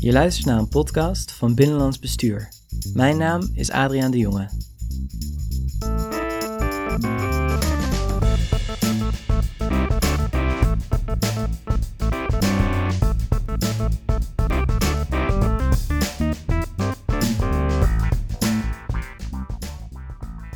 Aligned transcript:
Je 0.00 0.12
luistert 0.12 0.46
naar 0.46 0.58
een 0.58 0.68
podcast 0.68 1.32
van 1.32 1.54
Binnenlands 1.54 1.98
Bestuur. 1.98 2.48
Mijn 2.94 3.16
naam 3.16 3.50
is 3.54 3.70
Adriaan 3.70 4.10
de 4.10 4.18
Jonge. 4.18 4.48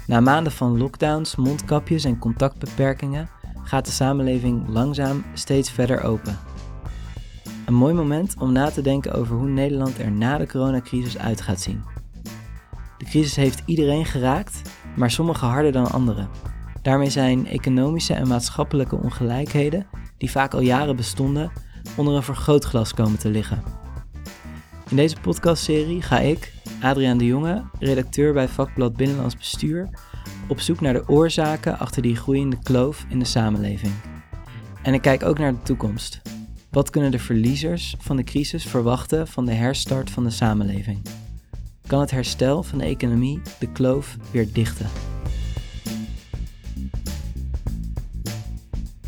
Na 0.06 0.20
maanden 0.20 0.52
van 0.52 0.78
lockdowns, 0.78 1.36
mondkapjes 1.36 2.04
en 2.04 2.18
contactbeperkingen 2.18 3.28
gaat 3.64 3.84
de 3.84 3.92
samenleving 3.92 4.68
langzaam 4.68 5.24
steeds 5.34 5.70
verder 5.70 6.02
open. 6.02 6.38
Een 7.64 7.74
mooi 7.74 7.94
moment 7.94 8.34
om 8.38 8.52
na 8.52 8.70
te 8.70 8.82
denken 8.82 9.12
over 9.12 9.36
hoe 9.36 9.48
Nederland 9.48 9.98
er 9.98 10.10
na 10.10 10.38
de 10.38 10.46
coronacrisis 10.46 11.18
uit 11.18 11.40
gaat 11.40 11.60
zien. 11.60 11.82
De 12.98 13.04
crisis 13.04 13.36
heeft 13.36 13.62
iedereen 13.66 14.04
geraakt, 14.04 14.62
maar 14.96 15.10
sommigen 15.10 15.48
harder 15.48 15.72
dan 15.72 15.90
anderen. 15.90 16.28
Daarmee 16.82 17.10
zijn 17.10 17.46
economische 17.46 18.14
en 18.14 18.28
maatschappelijke 18.28 18.96
ongelijkheden, 18.96 19.86
die 20.18 20.30
vaak 20.30 20.54
al 20.54 20.60
jaren 20.60 20.96
bestonden, 20.96 21.52
onder 21.96 22.14
een 22.14 22.22
vergrootglas 22.22 22.94
komen 22.94 23.18
te 23.18 23.28
liggen. 23.28 23.62
In 24.88 24.96
deze 24.96 25.20
podcastserie 25.20 26.02
ga 26.02 26.18
ik, 26.20 26.52
Adriaan 26.80 27.18
de 27.18 27.26
Jonge, 27.26 27.62
redacteur 27.78 28.32
bij 28.32 28.48
vakblad 28.48 28.96
Binnenlands 28.96 29.36
Bestuur, 29.36 29.88
op 30.48 30.60
zoek 30.60 30.80
naar 30.80 30.92
de 30.92 31.08
oorzaken 31.08 31.78
achter 31.78 32.02
die 32.02 32.16
groeiende 32.16 32.58
kloof 32.62 33.06
in 33.08 33.18
de 33.18 33.24
samenleving. 33.24 33.92
En 34.82 34.94
ik 34.94 35.02
kijk 35.02 35.22
ook 35.22 35.38
naar 35.38 35.52
de 35.52 35.62
toekomst. 35.62 36.22
Wat 36.74 36.90
kunnen 36.90 37.10
de 37.10 37.18
verliezers 37.18 37.94
van 37.98 38.16
de 38.16 38.24
crisis 38.24 38.66
verwachten 38.66 39.28
van 39.28 39.44
de 39.44 39.52
herstart 39.52 40.10
van 40.10 40.24
de 40.24 40.30
samenleving? 40.30 41.02
Kan 41.86 42.00
het 42.00 42.10
herstel 42.10 42.62
van 42.62 42.78
de 42.78 42.84
economie 42.84 43.40
de 43.58 43.72
kloof 43.72 44.16
weer 44.32 44.52
dichten? 44.52 44.86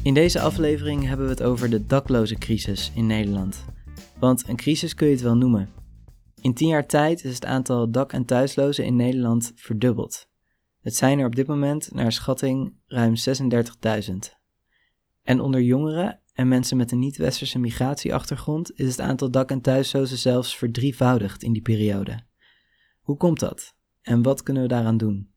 In 0.02 0.14
deze 0.14 0.40
aflevering 0.40 1.04
hebben 1.06 1.26
we 1.26 1.32
het 1.32 1.42
over 1.42 1.70
de 1.70 1.86
dakloze 1.86 2.34
crisis 2.34 2.92
in 2.94 3.06
Nederland. 3.06 3.64
Want 4.18 4.48
een 4.48 4.56
crisis 4.56 4.94
kun 4.94 5.06
je 5.06 5.12
het 5.12 5.22
wel 5.22 5.36
noemen. 5.36 5.68
In 6.40 6.54
tien 6.54 6.68
jaar 6.68 6.86
tijd 6.86 7.24
is 7.24 7.34
het 7.34 7.44
aantal 7.44 7.90
dak- 7.90 8.12
en 8.12 8.24
thuislozen 8.24 8.84
in 8.84 8.96
Nederland 8.96 9.52
verdubbeld. 9.54 10.28
Het 10.80 10.96
zijn 10.96 11.18
er 11.18 11.26
op 11.26 11.36
dit 11.36 11.46
moment 11.46 11.94
naar 11.94 12.12
schatting 12.12 12.72
ruim 12.86 13.14
36.000. 13.16 14.34
En 15.22 15.40
onder 15.40 15.62
jongeren 15.62 16.20
en 16.36 16.48
mensen 16.48 16.76
met 16.76 16.92
een 16.92 16.98
niet-westerse 16.98 17.58
migratieachtergrond 17.58 18.78
is 18.78 18.88
het 18.88 19.00
aantal 19.00 19.30
dak- 19.30 19.50
en 19.50 19.60
thuislozen 19.60 20.18
zelfs 20.18 20.56
verdrievoudigd 20.56 21.42
in 21.42 21.52
die 21.52 21.62
periode. 21.62 22.20
Hoe 23.00 23.16
komt 23.16 23.40
dat? 23.40 23.74
En 24.02 24.22
wat 24.22 24.42
kunnen 24.42 24.62
we 24.62 24.68
daaraan 24.68 24.96
doen? 24.96 25.30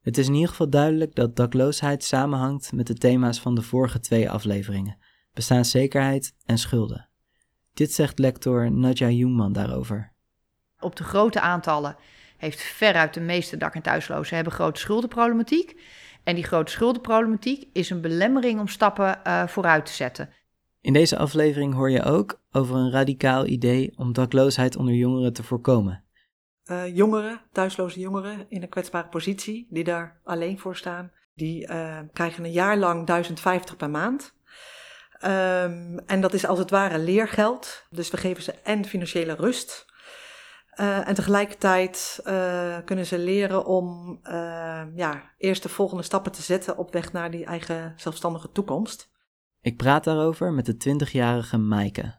Het 0.00 0.18
is 0.18 0.26
in 0.26 0.34
ieder 0.34 0.48
geval 0.48 0.70
duidelijk 0.70 1.14
dat 1.14 1.36
dakloosheid 1.36 2.04
samenhangt 2.04 2.72
met 2.72 2.86
de 2.86 2.94
thema's 2.94 3.40
van 3.40 3.54
de 3.54 3.62
vorige 3.62 4.00
twee 4.00 4.30
afleveringen: 4.30 4.98
bestaanszekerheid 5.32 6.34
en 6.44 6.58
schulden. 6.58 7.08
Dit 7.74 7.92
zegt 7.92 8.18
lector 8.18 8.72
Nadja 8.72 9.08
Jungman 9.08 9.52
daarover. 9.52 10.12
Op 10.80 10.96
de 10.96 11.04
grote 11.04 11.40
aantallen 11.40 11.96
heeft 12.36 12.60
veruit 12.60 13.14
de 13.14 13.20
meeste 13.20 13.56
dak- 13.56 13.74
en 13.74 13.82
thuislozen 13.82 14.34
hebben 14.34 14.52
grote 14.52 14.80
schuldenproblematiek. 14.80 15.80
En 16.28 16.34
die 16.34 16.44
grote 16.44 16.72
schuldenproblematiek 16.72 17.68
is 17.72 17.90
een 17.90 18.00
belemmering 18.00 18.60
om 18.60 18.68
stappen 18.68 19.20
uh, 19.26 19.46
vooruit 19.46 19.86
te 19.86 19.92
zetten. 19.92 20.30
In 20.80 20.92
deze 20.92 21.16
aflevering 21.16 21.74
hoor 21.74 21.90
je 21.90 22.02
ook 22.02 22.40
over 22.52 22.76
een 22.76 22.90
radicaal 22.90 23.46
idee 23.46 23.92
om 23.96 24.12
dakloosheid 24.12 24.76
onder 24.76 24.94
jongeren 24.94 25.32
te 25.32 25.42
voorkomen. 25.42 26.04
Uh, 26.64 26.96
jongeren, 26.96 27.40
thuisloze 27.52 28.00
jongeren 28.00 28.46
in 28.48 28.62
een 28.62 28.68
kwetsbare 28.68 29.08
positie, 29.08 29.66
die 29.70 29.84
daar 29.84 30.20
alleen 30.24 30.58
voor 30.58 30.76
staan, 30.76 31.12
die 31.34 31.68
uh, 31.68 31.98
krijgen 32.12 32.44
een 32.44 32.52
jaar 32.52 32.76
lang 32.76 33.06
1050 33.06 33.76
per 33.76 33.90
maand. 33.90 34.34
Um, 35.24 35.98
en 35.98 36.20
dat 36.20 36.32
is 36.34 36.46
als 36.46 36.58
het 36.58 36.70
ware 36.70 36.98
leergeld. 36.98 37.86
Dus 37.90 38.10
we 38.10 38.16
geven 38.16 38.42
ze 38.42 38.52
en 38.52 38.84
financiële 38.84 39.34
rust. 39.34 39.86
Uh, 40.80 41.08
en 41.08 41.14
tegelijkertijd 41.14 42.20
uh, 42.24 42.78
kunnen 42.84 43.06
ze 43.06 43.18
leren 43.18 43.66
om 43.66 44.18
uh, 44.22 44.84
ja, 44.94 45.32
eerst 45.38 45.62
de 45.62 45.68
volgende 45.68 46.02
stappen 46.02 46.32
te 46.32 46.42
zetten 46.42 46.76
op 46.76 46.92
weg 46.92 47.12
naar 47.12 47.30
die 47.30 47.44
eigen 47.44 47.92
zelfstandige 47.96 48.52
toekomst. 48.52 49.10
Ik 49.60 49.76
praat 49.76 50.04
daarover 50.04 50.52
met 50.52 50.66
de 50.66 50.96
20-jarige 51.04 51.56
Maaike, 51.56 52.18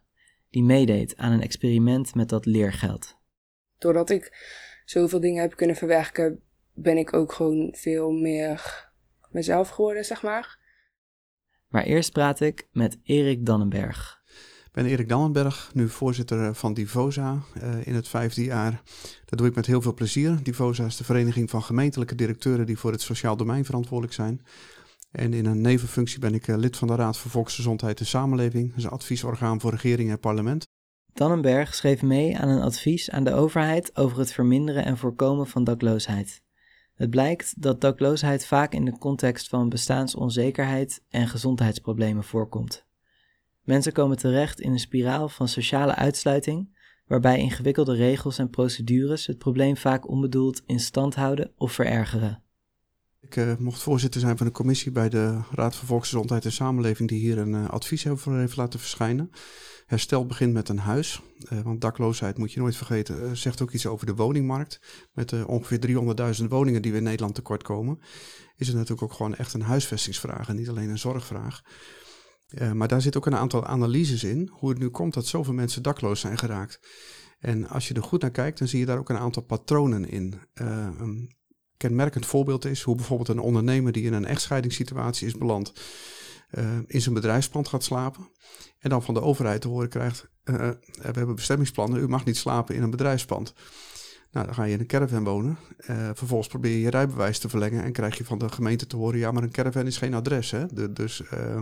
die 0.50 0.64
meedeed 0.64 1.18
aan 1.18 1.32
een 1.32 1.42
experiment 1.42 2.16
met 2.16 2.30
dat 2.30 2.46
leergeld. 2.46 3.18
Doordat 3.78 4.10
ik 4.10 4.38
zoveel 4.86 5.20
dingen 5.20 5.42
heb 5.42 5.56
kunnen 5.56 5.76
verwerken, 5.76 6.42
ben 6.74 6.98
ik 6.98 7.14
ook 7.14 7.34
gewoon 7.34 7.74
veel 7.78 8.12
meer 8.12 8.88
mezelf 9.30 9.70
geworden, 9.70 10.06
zeg 10.06 10.22
maar. 10.22 10.58
Maar 11.68 11.84
eerst 11.84 12.12
praat 12.12 12.40
ik 12.40 12.68
met 12.72 13.00
Erik 13.04 13.46
Dannenberg. 13.46 14.19
Ben 14.80 14.88
Erik 14.88 15.10
Dannenberg, 15.10 15.72
nu 15.74 15.90
voorzitter 15.90 16.56
van 16.56 16.74
Divosa 16.74 17.38
uh, 17.64 17.88
in 17.88 17.96
het 17.96 18.08
vijfde 18.08 18.44
jaar. 18.44 18.82
Dat 19.26 19.40
doe 19.40 19.48
ik 19.48 19.56
met 19.56 19.66
heel 19.66 19.82
veel 19.82 19.94
plezier. 19.94 20.44
Divosa 20.44 20.86
is 20.86 20.98
de 20.98 21.04
vereniging 21.04 21.50
van 21.50 21.64
gemeentelijke 21.64 22.16
directeuren 22.16 22.66
die 22.66 22.78
voor 22.78 22.92
het 22.92 23.02
sociaal 23.02 23.38
domein 23.38 23.66
verantwoordelijk 23.66 24.14
zijn. 24.14 24.42
En 25.12 25.34
in 25.34 25.46
een 25.46 25.62
nevenfunctie 25.62 26.20
ben 26.20 26.34
ik 26.34 26.48
uh, 26.48 26.58
lid 26.58 26.78
van 26.78 26.88
de 26.88 26.96
Raad 26.96 27.18
voor 27.18 27.32
Volksgezondheid 27.32 28.00
en 28.00 28.06
Samenleving. 28.06 28.76
Is 28.76 28.84
een 28.84 28.90
adviesorgaan 28.90 29.60
voor 29.60 29.72
regering 29.72 30.10
en 30.10 30.20
parlement. 30.20 30.68
Dannenberg 31.14 31.76
schreef 31.76 32.02
mee 32.02 32.38
aan 32.38 32.50
een 32.50 32.62
advies 32.62 33.10
aan 33.10 33.24
de 33.24 33.34
overheid 33.34 33.98
over 33.98 34.20
het 34.20 34.34
verminderen 34.34 34.86
en 34.86 34.98
voorkomen 34.98 35.48
van 35.48 35.64
dakloosheid. 35.64 36.42
Het 36.96 37.10
blijkt 37.10 37.62
dat 37.62 37.82
dakloosheid 37.82 38.46
vaak 38.46 38.74
in 38.74 38.86
de 38.86 38.98
context 38.98 39.48
van 39.48 39.70
bestaansonzekerheid 39.70 41.02
en 41.10 41.28
gezondheidsproblemen 41.28 42.24
voorkomt. 42.24 42.88
Mensen 43.64 43.94
komen 43.94 44.18
terecht 44.18 44.60
in 44.60 44.72
een 44.72 44.80
spiraal 44.80 45.30
van 45.30 45.48
sociale 45.48 45.96
uitsluiting, 45.96 46.78
waarbij 47.08 47.40
ingewikkelde 47.40 47.96
regels 47.96 48.38
en 48.38 48.50
procedures 48.50 49.26
het 49.26 49.38
probleem 49.38 49.78
vaak 49.78 50.10
onbedoeld 50.10 50.62
in 50.66 50.80
stand 50.80 51.16
houden 51.16 51.52
of 51.58 51.72
verergeren. 51.72 52.44
Ik 53.22 53.36
uh, 53.36 53.56
mocht 53.58 53.82
voorzitter 53.82 54.22
zijn 54.22 54.38
van 54.38 54.46
een 54.46 54.52
commissie 54.52 54.92
bij 54.92 55.10
de 55.10 55.40
Raad 55.52 55.76
voor 55.76 55.88
Volksgezondheid 55.88 56.46
en 56.46 56.52
Samenleving, 56.52 57.10
die 57.10 57.20
hier 57.20 57.38
een 57.38 57.54
uh, 57.54 57.70
advies 57.70 58.08
over 58.08 58.38
heeft 58.38 58.56
laten 58.56 58.80
verschijnen. 58.80 59.32
Herstel 59.86 60.26
begint 60.26 60.54
met 60.54 60.70
een 60.70 60.80
huis, 60.80 61.22
uh, 61.54 61.62
want 61.62 61.82
dakloosheid 61.82 62.38
moet 62.38 62.54
je 62.54 62.60
nooit 62.60 62.76
vergeten, 62.76 63.38
zegt 63.38 63.62
ook 63.62 63.72
iets 63.72 63.86
over 63.86 64.06
de 64.06 64.16
woningmarkt. 64.16 64.80
Met 65.14 65.46
ongeveer 65.46 65.80
300.000 66.40 66.46
woningen 66.48 66.82
die 66.82 66.92
we 66.92 66.98
in 66.98 67.04
Nederland 67.04 67.36
tekort 67.36 67.64
komen, 67.64 68.00
is 68.56 68.68
het 68.68 68.76
natuurlijk 68.76 69.04
ook 69.04 69.14
gewoon 69.14 69.36
echt 69.36 69.54
een 69.54 69.62
huisvestingsvraag 69.62 70.50
en 70.50 70.56
niet 70.56 70.70
alleen 70.70 70.90
een 70.90 70.98
zorgvraag. 70.98 71.62
Uh, 72.50 72.72
maar 72.72 72.88
daar 72.88 73.02
zit 73.02 73.18
ook 73.18 73.26
een 73.26 73.36
aantal 73.36 73.66
analyses 73.66 74.24
in, 74.24 74.50
hoe 74.52 74.70
het 74.70 74.80
nu 74.80 74.90
komt 74.90 75.14
dat 75.14 75.26
zoveel 75.26 75.54
mensen 75.54 75.84
dakloos 75.84 76.20
zijn 76.20 76.38
geraakt. 76.38 76.80
En 77.40 77.68
als 77.68 77.88
je 77.88 77.94
er 77.94 78.04
goed 78.04 78.22
naar 78.22 78.32
kijkt, 78.32 78.60
dan 78.60 78.68
zie 78.68 78.80
je 78.80 78.86
daar 78.86 78.98
ook 78.98 79.10
een 79.10 79.18
aantal 79.18 79.44
patronen 79.44 80.10
in. 80.10 80.34
Uh, 80.62 80.88
een 81.00 81.36
kenmerkend 81.78 82.26
voorbeeld 82.26 82.66
is 82.66 82.82
hoe 82.82 82.96
bijvoorbeeld 82.96 83.30
een 83.30 83.40
ondernemer 83.40 83.92
die 83.92 84.04
in 84.04 84.14
een 84.14 84.26
echtscheidingssituatie 84.26 85.28
is 85.28 85.38
beland, 85.38 85.74
uh, 86.52 86.78
in 86.88 87.02
zijn 87.02 87.16
bedrijfspand 87.16 87.68
gaat 87.68 87.84
slapen. 87.84 88.30
En 88.80 88.90
dan 88.90 89.04
van 89.04 89.14
de 89.14 89.22
overheid 89.22 89.62
te 89.62 89.68
horen 89.68 89.90
krijgt, 89.90 90.30
we 90.44 90.78
hebben 91.02 91.36
bestemmingsplannen, 91.36 92.02
u 92.02 92.08
mag 92.08 92.26
niet 92.26 92.38
slapen 92.38 92.76
in 92.76 92.84
een 92.84 92.90
bedrijfspand. 92.90 93.54
Nou, 94.32 94.46
dan 94.46 94.56
ga 94.56 94.64
je 94.64 94.74
in 94.74 94.80
een 94.80 94.88
caravan 94.88 95.24
wonen. 95.24 95.58
Vervolgens 96.14 96.48
probeer 96.48 96.72
je 96.72 96.80
je 96.80 96.90
rijbewijs 96.90 97.40
te 97.40 97.50
verlengen 97.50 97.84
en 97.84 97.92
krijg 97.92 98.18
je 98.18 98.26
van 98.26 98.38
de 98.38 98.50
gemeente 98.50 98.88
te 98.88 98.96
horen: 98.96 99.20
ja, 99.20 99.32
maar 99.32 99.44
een 99.44 99.52
caravan 99.52 99.86
is 99.86 99.98
geen 99.98 100.14
adres. 100.14 100.52
Hè? 100.52 100.66
De, 100.74 100.94
dus, 100.94 101.22
uh, 101.34 101.62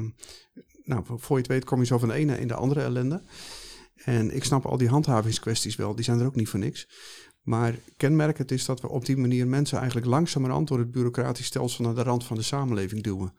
nou, 0.87 1.03
voor 1.05 1.35
je 1.35 1.41
het 1.41 1.51
weet 1.51 1.63
kom 1.63 1.79
je 1.79 1.85
zo 1.85 1.97
van 1.97 2.07
de 2.07 2.13
ene 2.13 2.39
in 2.39 2.47
de 2.47 2.53
andere 2.53 2.81
ellende. 2.81 3.23
En 3.95 4.35
ik 4.35 4.43
snap 4.43 4.65
al 4.65 4.77
die 4.77 4.89
handhavingskwesties 4.89 5.75
wel, 5.75 5.95
die 5.95 6.03
zijn 6.03 6.19
er 6.19 6.25
ook 6.25 6.35
niet 6.35 6.49
voor 6.49 6.59
niks. 6.59 6.87
Maar 7.41 7.75
kenmerkend 7.97 8.51
is 8.51 8.65
dat 8.65 8.81
we 8.81 8.89
op 8.89 9.05
die 9.05 9.17
manier 9.17 9.47
mensen 9.47 9.77
eigenlijk 9.77 10.07
langzamerhand 10.07 10.67
door 10.67 10.79
het 10.79 10.91
bureaucratisch 10.91 11.45
stelsel 11.45 11.83
naar 11.83 11.95
de 11.95 12.03
rand 12.03 12.25
van 12.25 12.37
de 12.37 12.43
samenleving 12.43 13.03
duwen. 13.03 13.33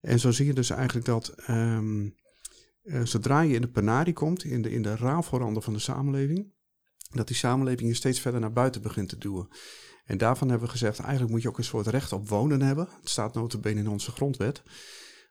En 0.00 0.20
zo 0.20 0.30
zie 0.30 0.46
je 0.46 0.52
dus 0.54 0.70
eigenlijk 0.70 1.06
dat 1.06 1.34
um, 1.50 2.14
uh, 2.82 3.04
zodra 3.04 3.40
je 3.40 3.54
in 3.54 3.60
de 3.60 3.68
penarie 3.68 4.12
komt, 4.12 4.44
in 4.44 4.62
de, 4.62 4.70
in 4.70 4.82
de 4.82 4.96
rafelranden 4.96 5.62
van 5.62 5.72
de 5.72 5.78
samenleving, 5.78 6.52
dat 7.10 7.26
die 7.26 7.36
samenleving 7.36 7.88
je 7.88 7.94
steeds 7.94 8.20
verder 8.20 8.40
naar 8.40 8.52
buiten 8.52 8.82
begint 8.82 9.08
te 9.08 9.18
duwen. 9.18 9.48
En 10.04 10.18
daarvan 10.18 10.48
hebben 10.48 10.66
we 10.66 10.72
gezegd, 10.72 10.98
eigenlijk 10.98 11.30
moet 11.30 11.42
je 11.42 11.48
ook 11.48 11.58
een 11.58 11.64
soort 11.64 11.86
recht 11.86 12.12
op 12.12 12.28
wonen 12.28 12.62
hebben. 12.62 12.88
Het 13.00 13.08
staat 13.08 13.34
notabene 13.34 13.80
in 13.80 13.88
onze 13.88 14.10
grondwet. 14.10 14.62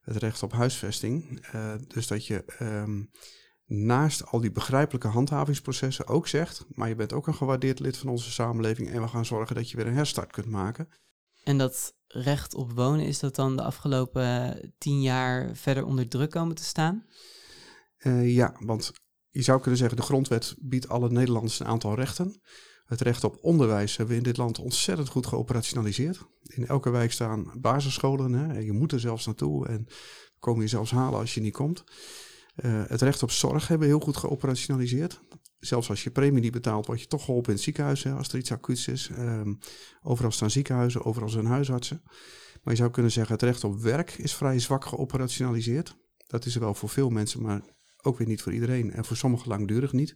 Het 0.04 0.16
recht 0.16 0.44
op 0.44 0.52
huisvesting. 0.52 1.46
Uh, 1.56 1.74
dus 1.88 2.08
dat 2.08 2.28
je 2.28 2.46
um, 2.62 3.10
naast 3.66 4.26
al 4.26 4.40
die 4.40 4.52
begrijpelijke 4.52 5.08
handhavingsprocessen 5.08 6.08
ook 6.08 6.28
zegt, 6.28 6.66
maar 6.70 6.90
je 6.90 6.96
bent 6.96 7.14
ook 7.14 7.28
een 7.28 7.36
gewaardeerd 7.36 7.80
lid 7.80 7.98
van 7.98 8.10
onze 8.10 8.32
samenleving 8.32 8.90
en 8.90 9.02
we 9.02 9.08
gaan 9.08 9.26
zorgen 9.26 9.56
dat 9.56 9.70
je 9.70 9.78
weer 9.78 9.88
een 9.88 9.94
herstart 9.94 10.32
kunt 10.32 10.48
maken. 10.48 10.88
En 11.44 11.58
dat 11.58 11.94
recht 12.08 12.54
op 12.54 12.72
wonen, 12.72 13.06
is 13.06 13.20
dat 13.20 13.36
dan 13.36 13.56
de 13.56 13.64
afgelopen 13.64 14.74
tien 14.78 15.02
jaar 15.02 15.56
verder 15.56 15.86
onder 15.86 16.08
druk 16.08 16.30
komen 16.30 16.56
te 16.56 16.64
staan? 16.64 17.06
Uh, 18.00 18.36
ja, 18.36 18.56
want 18.60 18.92
je 19.30 19.42
zou 19.42 19.60
kunnen 19.60 19.80
zeggen, 19.80 19.98
de 19.98 20.04
grondwet 20.04 20.56
biedt 20.60 20.90
alle 20.90 21.10
Nederlanders 21.10 21.60
een 21.60 21.66
aantal 21.66 21.96
rechten. 21.96 22.42
Het 22.84 23.02
recht 23.02 23.24
op 23.24 23.38
onderwijs 23.42 23.98
hebben 23.98 24.16
we 24.16 24.22
in 24.22 24.28
dit 24.28 24.38
land 24.38 24.60
ontzettend 24.60 25.10
goed 25.10 25.28
geoperationaliseerd. 25.28 26.26
In 26.44 26.68
elke 26.68 26.90
wijk 26.90 27.12
staan 27.12 27.52
basisscholen. 27.56 28.34
Hè, 28.34 28.60
je 28.60 28.72
moet 28.72 28.92
er 28.92 29.00
zelfs 29.00 29.26
naartoe 29.26 29.68
en 29.68 29.88
komen 30.40 30.62
je 30.62 30.68
zelfs 30.68 30.92
halen 30.92 31.20
als 31.20 31.34
je 31.34 31.42
niet 31.42 31.54
komt. 31.54 31.84
Uh, 32.66 32.84
het 32.88 33.02
recht 33.02 33.24
op 33.24 33.32
zorg 33.32 33.68
hebben 33.68 33.88
we 33.88 33.94
heel 33.94 34.04
goed 34.04 34.18
geoperationaliseerd. 34.18 35.22
Zelfs 35.60 35.90
als 35.90 36.04
je 36.04 36.12
premie 36.12 36.42
niet 36.42 36.52
betaalt, 36.52 36.86
word 36.86 37.02
je 37.02 37.08
toch 37.08 37.26
geholpen 37.26 37.50
in 37.50 37.56
het 37.56 37.64
ziekenhuis 37.64 38.08
als 38.08 38.28
er 38.28 38.38
iets 38.38 38.52
acuuts 38.52 38.88
is. 38.88 39.10
Um, 39.18 39.60
overal 40.02 40.32
staan 40.32 40.50
ziekenhuizen, 40.50 41.06
overal 41.06 41.30
zijn 41.30 41.46
huisartsen. 41.46 42.02
Maar 42.64 42.74
je 42.74 42.80
zou 42.80 42.92
kunnen 42.92 43.12
zeggen, 43.12 43.34
het 43.34 43.44
recht 43.44 43.64
op 43.64 43.80
werk 43.80 44.12
is 44.12 44.36
vrij 44.36 44.60
zwak 44.60 44.86
geoperationaliseerd. 44.86 45.96
Dat 46.28 46.46
is 46.46 46.56
er 46.56 46.62
wel 46.62 46.74
voor 46.74 46.90
veel 46.90 47.10
mensen, 47.10 47.42
maar 47.42 47.62
ook 48.02 48.18
weer 48.18 48.28
niet 48.28 48.42
voor 48.42 48.54
iedereen. 48.54 48.92
En 48.92 49.06
voor 49.06 49.18
sommigen 49.18 49.48
langdurig 49.48 49.92
niet. 49.92 50.16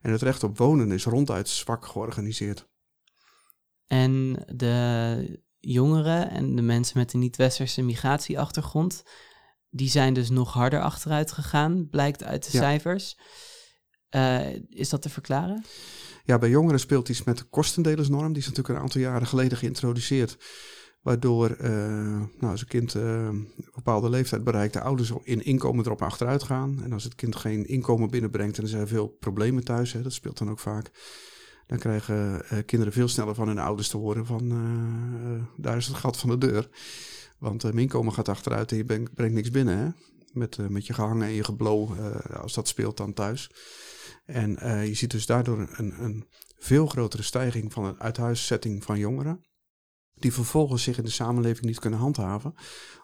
En 0.00 0.12
het 0.12 0.22
recht 0.22 0.42
op 0.42 0.58
wonen 0.58 0.92
is 0.92 1.04
ronduit 1.04 1.48
zwak 1.48 1.86
georganiseerd. 1.86 2.68
En 3.86 4.44
de 4.46 5.42
jongeren 5.58 6.30
en 6.30 6.56
de 6.56 6.62
mensen 6.62 6.98
met 6.98 7.12
een 7.12 7.20
niet-westerse 7.20 7.82
migratieachtergrond, 7.82 9.02
die 9.70 9.88
zijn 9.88 10.14
dus 10.14 10.30
nog 10.30 10.52
harder 10.52 10.80
achteruit 10.80 11.32
gegaan, 11.32 11.88
blijkt 11.88 12.24
uit 12.24 12.44
de 12.44 12.50
cijfers. 12.50 13.18
Uh, 14.10 14.54
is 14.68 14.88
dat 14.88 15.02
te 15.02 15.08
verklaren? 15.08 15.64
Ja, 16.24 16.38
bij 16.38 16.48
jongeren 16.48 16.80
speelt 16.80 17.08
iets 17.08 17.22
met 17.22 17.38
de 17.38 17.44
kostendelersnorm. 17.44 18.32
Die 18.32 18.42
is 18.42 18.48
natuurlijk 18.48 18.74
een 18.74 18.82
aantal 18.82 19.00
jaren 19.00 19.26
geleden 19.26 19.58
geïntroduceerd. 19.58 20.36
Waardoor 21.08 21.56
uh, 21.60 21.68
nou, 22.38 22.50
als 22.52 22.60
een 22.60 22.66
kind 22.66 22.94
uh, 22.94 23.02
een 23.02 23.48
bepaalde 23.74 24.10
leeftijd 24.10 24.44
bereikt, 24.44 24.72
de 24.72 24.80
ouders 24.80 25.12
in 25.22 25.44
inkomen 25.44 25.84
erop 25.84 26.02
achteruit 26.02 26.42
gaan. 26.42 26.80
En 26.84 26.92
als 26.92 27.04
het 27.04 27.14
kind 27.14 27.36
geen 27.36 27.66
inkomen 27.66 28.10
binnenbrengt 28.10 28.56
en 28.56 28.62
er 28.62 28.68
zijn 28.68 28.88
veel 28.88 29.08
problemen 29.08 29.64
thuis, 29.64 29.92
hè, 29.92 30.02
dat 30.02 30.12
speelt 30.12 30.38
dan 30.38 30.50
ook 30.50 30.58
vaak. 30.58 30.90
Dan 31.66 31.78
krijgen 31.78 32.42
uh, 32.52 32.58
kinderen 32.66 32.92
veel 32.92 33.08
sneller 33.08 33.34
van 33.34 33.48
hun 33.48 33.58
ouders 33.58 33.88
te 33.88 33.96
horen 33.96 34.26
van 34.26 34.48
daar 35.56 35.76
is 35.76 35.86
het 35.86 35.96
gat 35.96 36.18
van 36.18 36.28
de 36.28 36.38
deur. 36.38 36.68
Want 37.38 37.62
mijn 37.62 37.78
inkomen 37.78 38.12
gaat 38.12 38.28
achteruit 38.28 38.70
en 38.70 38.76
je 38.76 38.84
brengt, 38.84 39.14
brengt 39.14 39.34
niks 39.34 39.50
binnen. 39.50 39.78
Hè? 39.78 39.88
Met, 40.32 40.70
met 40.70 40.86
je 40.86 40.92
gehangen 40.92 41.26
en 41.26 41.32
je 41.32 41.44
geblo, 41.44 41.94
als 42.32 42.54
dat 42.54 42.68
speelt 42.68 42.96
dan 42.96 43.12
thuis. 43.12 43.50
En 44.26 44.50
je 44.86 44.94
ziet 44.94 45.10
dus 45.10 45.26
daardoor 45.26 45.68
een, 45.76 46.02
een 46.02 46.26
veel 46.58 46.86
grotere 46.86 47.22
stijging 47.22 47.72
van 47.72 47.84
een 47.84 48.00
uithuiszetting 48.00 48.84
van 48.84 48.98
jongeren 48.98 49.46
die 50.20 50.32
vervolgens 50.32 50.82
zich 50.82 50.98
in 50.98 51.04
de 51.04 51.10
samenleving 51.10 51.66
niet 51.66 51.78
kunnen 51.78 51.98
handhaven, 51.98 52.54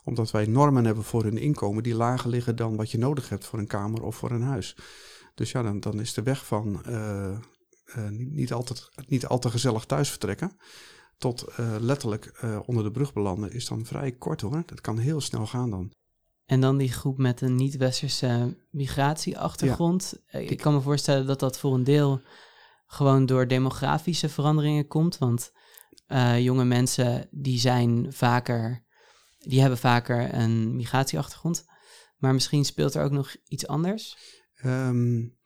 omdat 0.05 0.31
wij 0.31 0.47
normen 0.47 0.85
hebben 0.85 1.05
voor 1.05 1.23
hun 1.23 1.39
inkomen 1.39 1.83
die 1.83 1.95
lager 1.95 2.31
liggen 2.31 2.57
dan 2.57 2.77
wat 2.77 2.91
je 2.91 2.99
nodig 2.99 3.29
hebt 3.29 3.45
voor 3.45 3.59
een 3.59 3.67
kamer 3.67 4.03
of 4.03 4.17
voor 4.17 4.31
een 4.31 4.43
huis. 4.43 4.77
Dus 5.35 5.53
ja, 5.53 5.63
dan, 5.63 5.81
dan 5.81 6.01
is 6.01 6.15
de 6.15 6.23
weg 6.23 6.47
van 6.47 6.83
uh, 6.89 7.39
uh, 7.97 8.09
niet, 8.09 8.31
niet, 8.31 8.53
altijd, 8.53 8.91
niet 9.07 9.27
al 9.27 9.39
te 9.39 9.51
gezellig 9.51 9.85
thuis 9.85 10.09
vertrekken 10.09 10.57
tot 11.19 11.45
uh, 11.61 11.75
letterlijk 11.81 12.43
onder 12.67 12.85
de 12.85 12.91
brug 12.91 13.13
belanden, 13.13 13.53
is 13.53 13.67
dan 13.67 13.85
vrij 13.85 14.13
kort 14.13 14.41
hoor. 14.41 14.63
Dat 14.67 14.81
kan 14.81 14.99
heel 14.99 15.21
snel 15.21 15.47
gaan 15.47 15.71
dan. 15.71 15.93
En 16.45 16.61
dan 16.61 16.77
die 16.77 16.93
groep 16.93 17.19
met 17.19 17.41
een 17.41 17.57
niet-westerse 17.57 18.57
migratieachtergrond. 18.71 20.23
Ja, 20.27 20.39
ik 20.39 20.59
kan 20.59 20.75
me 20.75 20.81
voorstellen 20.81 21.27
dat 21.27 21.41
dat 21.41 21.59
voor 21.59 21.75
een 21.75 21.85
deel 21.85 22.21
gewoon 22.87 23.27
door 23.27 23.49
demografische 23.49 24.29
veranderingen 24.29 24.87
komt, 24.87 25.19
want 25.19 25.53
uh, 26.09 26.41
jonge 26.41 26.65
mensen 26.65 27.29
die 27.31 27.59
zijn 27.59 28.13
vaker, 28.13 28.85
die 29.39 29.61
hebben 29.61 29.79
vaker 29.79 30.35
een 30.35 30.77
migratieachtergrond. 30.77 31.65
Maar 32.17 32.35
misschien 32.35 32.65
speelt 32.65 32.95
er 32.95 33.05
ook 33.05 33.13
nog 33.13 33.37
iets 33.45 33.67
anders? 33.67 34.17
Um, 34.65 35.37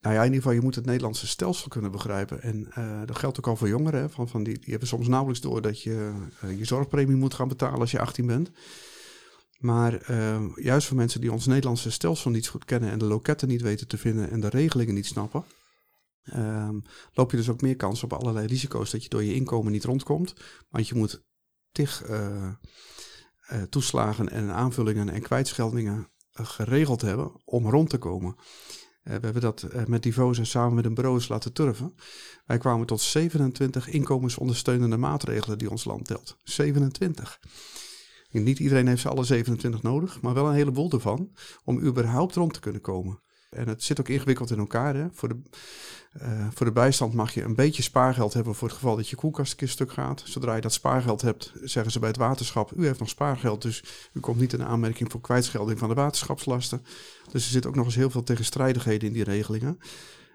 nou 0.00 0.16
ja, 0.16 0.22
in 0.22 0.32
ieder 0.32 0.42
geval, 0.42 0.52
je 0.52 0.60
moet 0.60 0.74
het 0.74 0.86
Nederlandse 0.86 1.26
stelsel 1.26 1.68
kunnen 1.68 1.90
begrijpen. 1.90 2.42
En 2.42 2.68
uh, 2.78 3.00
dat 3.06 3.18
geldt 3.18 3.38
ook 3.38 3.46
al 3.46 3.56
voor 3.56 3.68
jongeren. 3.68 4.10
Van, 4.10 4.28
van 4.28 4.42
die, 4.42 4.58
die 4.58 4.70
hebben 4.70 4.88
soms 4.88 5.08
nauwelijks 5.08 5.42
door 5.42 5.62
dat 5.62 5.82
je 5.82 6.12
uh, 6.44 6.58
je 6.58 6.64
zorgpremie 6.64 7.16
moet 7.16 7.34
gaan 7.34 7.48
betalen 7.48 7.80
als 7.80 7.90
je 7.90 8.00
18 8.00 8.26
bent. 8.26 8.50
Maar 9.58 10.10
uh, 10.10 10.42
juist 10.54 10.86
voor 10.86 10.96
mensen 10.96 11.20
die 11.20 11.32
ons 11.32 11.46
Nederlandse 11.46 11.90
stelsel 11.90 12.30
niet 12.30 12.48
goed 12.48 12.64
kennen 12.64 12.90
en 12.90 12.98
de 12.98 13.04
loketten 13.04 13.48
niet 13.48 13.62
weten 13.62 13.88
te 13.88 13.98
vinden 13.98 14.30
en 14.30 14.40
de 14.40 14.48
regelingen 14.48 14.94
niet 14.94 15.06
snappen, 15.06 15.44
Um, 16.32 16.82
loop 17.12 17.30
je 17.30 17.36
dus 17.36 17.48
ook 17.48 17.60
meer 17.60 17.76
kans 17.76 18.02
op 18.02 18.12
allerlei 18.12 18.46
risico's 18.46 18.90
dat 18.90 19.02
je 19.02 19.08
door 19.08 19.24
je 19.24 19.34
inkomen 19.34 19.72
niet 19.72 19.84
rondkomt. 19.84 20.34
Want 20.68 20.88
je 20.88 20.94
moet 20.94 21.22
tig 21.72 22.08
uh, 22.08 22.52
uh, 23.52 23.62
toeslagen 23.62 24.28
en 24.28 24.50
aanvullingen 24.50 25.08
en 25.08 25.22
kwijtscheldingen 25.22 25.96
uh, 25.96 26.46
geregeld 26.46 27.00
hebben 27.00 27.32
om 27.44 27.70
rond 27.70 27.90
te 27.90 27.98
komen. 27.98 28.36
we 29.02 29.10
hebben 29.10 29.40
dat 29.40 29.66
met 29.86 30.02
Divosa 30.02 30.44
samen 30.44 30.74
met 30.74 30.84
een 30.84 30.94
bureau 30.94 31.24
laten 31.28 31.52
turven. 31.52 31.94
Wij 32.44 32.58
kwamen 32.58 32.86
tot 32.86 33.00
27 33.00 33.88
inkomensondersteunende 33.88 34.96
maatregelen 34.96 35.58
die 35.58 35.70
ons 35.70 35.84
land 35.84 36.06
telt. 36.06 36.38
27. 36.42 37.40
En 38.30 38.42
niet 38.42 38.58
iedereen 38.58 38.86
heeft 38.86 39.02
ze 39.02 39.08
alle 39.08 39.24
27 39.24 39.82
nodig, 39.82 40.20
maar 40.20 40.34
wel 40.34 40.46
een 40.46 40.54
heleboel 40.54 40.90
ervan 40.90 41.36
om 41.64 41.80
überhaupt 41.80 42.34
rond 42.34 42.52
te 42.52 42.60
kunnen 42.60 42.80
komen. 42.80 43.22
En 43.54 43.68
het 43.68 43.82
zit 43.82 44.00
ook 44.00 44.08
ingewikkeld 44.08 44.50
in 44.50 44.58
elkaar. 44.58 44.94
Hè? 44.94 45.06
Voor, 45.12 45.28
de, 45.28 45.36
uh, 46.22 46.46
voor 46.54 46.66
de 46.66 46.72
bijstand 46.72 47.14
mag 47.14 47.34
je 47.34 47.42
een 47.42 47.54
beetje 47.54 47.82
spaargeld 47.82 48.32
hebben 48.34 48.54
voor 48.54 48.68
het 48.68 48.76
geval 48.76 48.96
dat 48.96 49.08
je 49.08 49.16
koelkast 49.16 49.50
een 49.50 49.56
keer 49.56 49.68
stuk 49.68 49.92
gaat. 49.92 50.22
Zodra 50.24 50.54
je 50.54 50.60
dat 50.60 50.72
spaargeld 50.72 51.22
hebt, 51.22 51.52
zeggen 51.62 51.92
ze 51.92 51.98
bij 51.98 52.08
het 52.08 52.18
waterschap, 52.18 52.72
u 52.76 52.86
heeft 52.86 52.98
nog 52.98 53.08
spaargeld, 53.08 53.62
dus 53.62 53.84
u 54.12 54.20
komt 54.20 54.40
niet 54.40 54.52
in 54.52 54.64
aanmerking 54.64 55.10
voor 55.10 55.20
kwijtschelding 55.20 55.78
van 55.78 55.88
de 55.88 55.94
waterschapslasten. 55.94 56.82
Dus 57.32 57.44
er 57.44 57.50
zit 57.50 57.66
ook 57.66 57.74
nog 57.74 57.84
eens 57.84 57.94
heel 57.94 58.10
veel 58.10 58.22
tegenstrijdigheden 58.22 59.08
in 59.08 59.14
die 59.14 59.24
regelingen. 59.24 59.78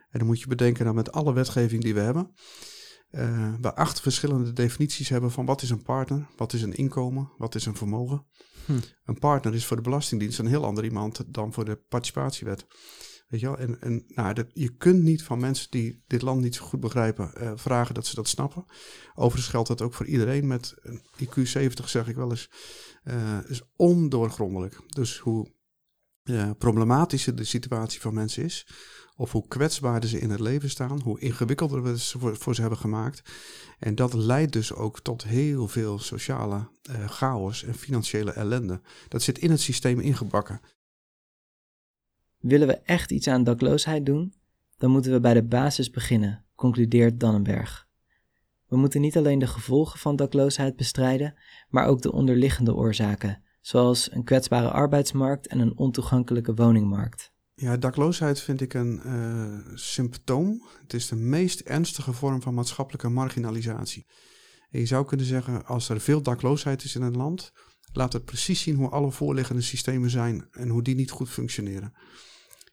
En 0.09 0.19
dan 0.19 0.27
moet 0.27 0.39
je 0.39 0.47
bedenken 0.47 0.85
dat 0.85 0.93
met 0.93 1.11
alle 1.11 1.33
wetgeving 1.33 1.83
die 1.83 1.93
we 1.93 1.99
hebben, 1.99 2.31
uh, 3.11 3.53
we 3.61 3.75
acht 3.75 4.01
verschillende 4.01 4.53
definities 4.53 5.09
hebben 5.09 5.31
van 5.31 5.45
wat 5.45 5.61
is 5.61 5.69
een 5.69 5.81
partner, 5.81 6.27
wat 6.35 6.53
is 6.53 6.61
een 6.61 6.73
inkomen, 6.73 7.31
wat 7.37 7.55
is 7.55 7.65
een 7.65 7.75
vermogen. 7.75 8.25
Hm. 8.65 8.79
Een 9.05 9.19
partner 9.19 9.53
is 9.53 9.65
voor 9.65 9.77
de 9.77 9.83
Belastingdienst 9.83 10.39
een 10.39 10.47
heel 10.47 10.65
ander 10.65 10.83
iemand 10.83 11.23
dan 11.27 11.53
voor 11.53 11.65
de 11.65 11.75
participatiewet. 11.75 12.65
Je? 13.37 13.77
En, 13.79 14.03
nou, 14.07 14.33
dat, 14.33 14.47
je 14.53 14.75
kunt 14.75 15.03
niet 15.03 15.23
van 15.23 15.39
mensen 15.39 15.67
die 15.69 16.03
dit 16.07 16.21
land 16.21 16.41
niet 16.41 16.55
zo 16.55 16.65
goed 16.65 16.79
begrijpen 16.79 17.31
uh, 17.37 17.51
vragen 17.55 17.93
dat 17.93 18.05
ze 18.05 18.15
dat 18.15 18.27
snappen. 18.27 18.65
Overigens 19.15 19.47
geldt 19.47 19.67
dat 19.67 19.81
ook 19.81 19.93
voor 19.93 20.05
iedereen 20.05 20.47
met 20.47 20.75
een 20.81 21.01
IQ 21.23 21.41
70, 21.41 21.89
zeg 21.89 22.07
ik 22.07 22.15
wel 22.15 22.29
eens. 22.29 22.49
Uh, 23.03 23.37
is 23.47 23.61
ondoorgrondelijk. 23.75 24.81
Dus 24.87 25.17
hoe 25.17 25.51
uh, 26.23 26.51
problematischer 26.57 27.35
de 27.35 27.43
situatie 27.43 28.01
van 28.01 28.13
mensen 28.13 28.43
is, 28.43 28.67
of 29.15 29.31
hoe 29.31 29.47
kwetsbaarder 29.47 30.09
ze 30.09 30.19
in 30.19 30.29
het 30.29 30.39
leven 30.39 30.69
staan, 30.69 31.01
hoe 31.01 31.19
ingewikkelder 31.19 31.83
we 31.83 31.99
voor, 31.99 32.37
voor 32.37 32.55
ze 32.55 32.61
hebben 32.61 32.79
gemaakt. 32.79 33.21
En 33.79 33.95
dat 33.95 34.13
leidt 34.13 34.53
dus 34.53 34.73
ook 34.73 34.99
tot 34.99 35.23
heel 35.23 35.67
veel 35.67 35.99
sociale 35.99 36.69
chaos 37.05 37.63
en 37.63 37.75
financiële 37.75 38.31
ellende. 38.31 38.81
Dat 39.07 39.21
zit 39.21 39.39
in 39.39 39.51
het 39.51 39.61
systeem 39.61 39.99
ingebakken. 39.99 40.61
Willen 42.39 42.67
we 42.67 42.77
echt 42.77 43.11
iets 43.11 43.27
aan 43.27 43.43
dakloosheid 43.43 44.05
doen, 44.05 44.33
dan 44.77 44.91
moeten 44.91 45.11
we 45.11 45.19
bij 45.19 45.33
de 45.33 45.43
basis 45.43 45.89
beginnen, 45.89 46.45
concludeert 46.55 47.19
Dannenberg. 47.19 47.87
We 48.67 48.77
moeten 48.77 49.01
niet 49.01 49.17
alleen 49.17 49.39
de 49.39 49.47
gevolgen 49.47 49.99
van 49.99 50.15
dakloosheid 50.15 50.75
bestrijden, 50.75 51.35
maar 51.69 51.85
ook 51.85 52.01
de 52.01 52.11
onderliggende 52.11 52.75
oorzaken, 52.75 53.43
zoals 53.61 54.11
een 54.11 54.23
kwetsbare 54.23 54.71
arbeidsmarkt 54.71 55.47
en 55.47 55.59
een 55.59 55.77
ontoegankelijke 55.77 56.53
woningmarkt. 56.53 57.31
Ja, 57.53 57.77
dakloosheid 57.77 58.39
vind 58.39 58.61
ik 58.61 58.73
een 58.73 59.01
uh, 59.05 59.75
symptoom. 59.75 60.63
Het 60.81 60.93
is 60.93 61.07
de 61.07 61.15
meest 61.15 61.59
ernstige 61.59 62.13
vorm 62.13 62.41
van 62.41 62.53
maatschappelijke 62.53 63.09
marginalisatie. 63.09 64.05
Je 64.69 64.85
zou 64.85 65.05
kunnen 65.05 65.25
zeggen, 65.25 65.65
als 65.65 65.89
er 65.89 65.99
veel 65.99 66.21
dakloosheid 66.21 66.83
is 66.83 66.95
in 66.95 67.01
een 67.01 67.17
land, 67.17 67.51
laat 67.91 68.13
het 68.13 68.25
precies 68.25 68.61
zien 68.61 68.75
hoe 68.75 68.89
alle 68.89 69.11
voorliggende 69.11 69.61
systemen 69.61 70.09
zijn 70.09 70.47
en 70.51 70.69
hoe 70.69 70.81
die 70.81 70.95
niet 70.95 71.11
goed 71.11 71.29
functioneren. 71.29 71.93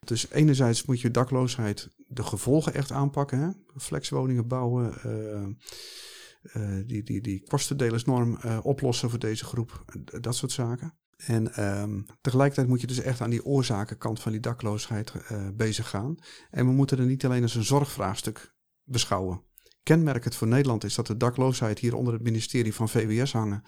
Dus 0.05 0.31
enerzijds 0.31 0.85
moet 0.85 1.01
je 1.01 1.11
dakloosheid 1.11 1.89
de 2.07 2.23
gevolgen 2.23 2.75
echt 2.75 2.93
aanpakken. 2.93 3.39
Hè? 3.39 3.49
Flexwoningen 3.81 4.49
bouwen, 4.49 4.95
uh, 5.07 6.63
uh, 6.63 6.87
die, 6.87 7.03
die, 7.03 7.21
die 7.21 7.43
kostendelersnorm 7.49 8.39
uh, 8.45 8.59
oplossen 8.63 9.11
voor 9.11 9.19
deze 9.19 9.45
groep, 9.45 9.85
dat 10.21 10.35
soort 10.35 10.53
zaken. 10.53 10.99
En 11.17 11.65
um, 11.81 12.05
tegelijkertijd 12.21 12.69
moet 12.69 12.81
je 12.81 12.87
dus 12.87 13.01
echt 13.01 13.21
aan 13.21 13.31
die 13.31 13.45
oorzakenkant 13.45 14.21
van 14.21 14.33
die 14.33 14.41
dakloosheid 14.41 15.13
bezig 15.55 15.89
gaan. 15.89 16.17
En 16.51 16.67
we 16.67 16.73
moeten 16.73 16.99
er 16.99 17.07
niet 17.07 17.25
alleen 17.25 17.43
als 17.43 17.55
een 17.55 17.65
zorgvraagstuk 17.65 18.55
beschouwen. 18.83 19.43
Kenmerkend 19.83 20.35
voor 20.35 20.49
Nederland 20.49 20.85
is 20.85 20.95
dat 20.95 21.07
de 21.07 21.17
dakloosheid 21.17 21.79
hier 21.79 21.95
onder 21.95 22.13
het 22.13 22.23
ministerie 22.23 22.75
van 22.75 22.89
VWS 22.89 23.33
hangen. 23.33 23.63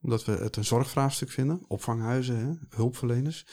Omdat 0.00 0.24
we 0.24 0.32
het 0.32 0.56
een 0.56 0.64
zorgvraagstuk 0.64 1.30
vinden. 1.30 1.64
Opvanghuizen, 1.68 2.36
hè, 2.36 2.76
hulpverleners. 2.76 3.46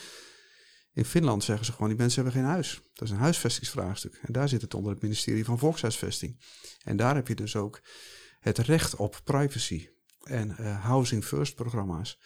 In 0.93 1.05
Finland 1.05 1.43
zeggen 1.43 1.65
ze 1.65 1.71
gewoon, 1.71 1.87
die 1.89 1.97
mensen 1.97 2.23
hebben 2.23 2.41
geen 2.41 2.51
huis. 2.51 2.81
Dat 2.93 3.07
is 3.07 3.13
een 3.13 3.19
huisvestingsvraagstuk. 3.19 4.19
En 4.21 4.33
daar 4.33 4.49
zit 4.49 4.61
het 4.61 4.73
onder 4.73 4.91
het 4.91 5.01
ministerie 5.01 5.45
van 5.45 5.59
Volkshuisvesting. 5.59 6.41
En 6.83 6.97
daar 6.97 7.15
heb 7.15 7.27
je 7.27 7.35
dus 7.35 7.55
ook 7.55 7.81
het 8.39 8.57
recht 8.57 8.95
op 8.95 9.21
privacy 9.23 9.89
en 10.23 10.55
uh, 10.59 10.85
housing 10.85 11.25
first 11.25 11.55
programma's. 11.55 12.19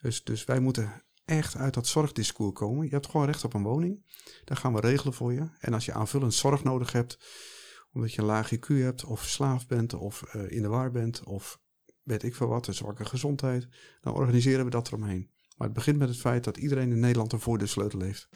Dus, 0.00 0.24
dus 0.24 0.44
wij 0.44 0.60
moeten 0.60 1.04
echt 1.24 1.56
uit 1.56 1.74
dat 1.74 1.86
zorgdiscours 1.86 2.52
komen. 2.52 2.84
Je 2.84 2.90
hebt 2.90 3.06
gewoon 3.06 3.26
recht 3.26 3.44
op 3.44 3.54
een 3.54 3.62
woning. 3.62 4.06
Dat 4.44 4.58
gaan 4.58 4.74
we 4.74 4.80
regelen 4.80 5.14
voor 5.14 5.32
je. 5.32 5.48
En 5.58 5.74
als 5.74 5.84
je 5.84 5.92
aanvullend 5.92 6.34
zorg 6.34 6.64
nodig 6.64 6.92
hebt, 6.92 7.18
omdat 7.92 8.12
je 8.12 8.20
een 8.20 8.26
laag 8.26 8.54
IQ 8.54 8.66
hebt, 8.66 9.04
of 9.04 9.20
verslaafd 9.20 9.66
bent, 9.66 9.94
of 9.94 10.22
eh, 10.22 10.50
in 10.50 10.62
de 10.62 10.68
war 10.68 10.90
bent, 10.90 11.24
of 11.24 11.60
weet 12.02 12.22
ik 12.22 12.34
veel 12.34 12.46
wat, 12.46 12.66
een 12.66 12.74
zwakke 12.74 13.04
gezondheid, 13.04 13.68
dan 14.00 14.14
organiseren 14.14 14.64
we 14.64 14.70
dat 14.70 14.86
eromheen. 14.86 15.30
Maar 15.56 15.66
het 15.66 15.76
begint 15.76 15.98
met 15.98 16.08
het 16.08 16.18
feit 16.18 16.44
dat 16.44 16.56
iedereen 16.56 16.90
in 16.90 17.00
Nederland 17.00 17.32
een 17.32 17.40
voordeelsleutel 17.40 18.00
heeft. 18.00 18.28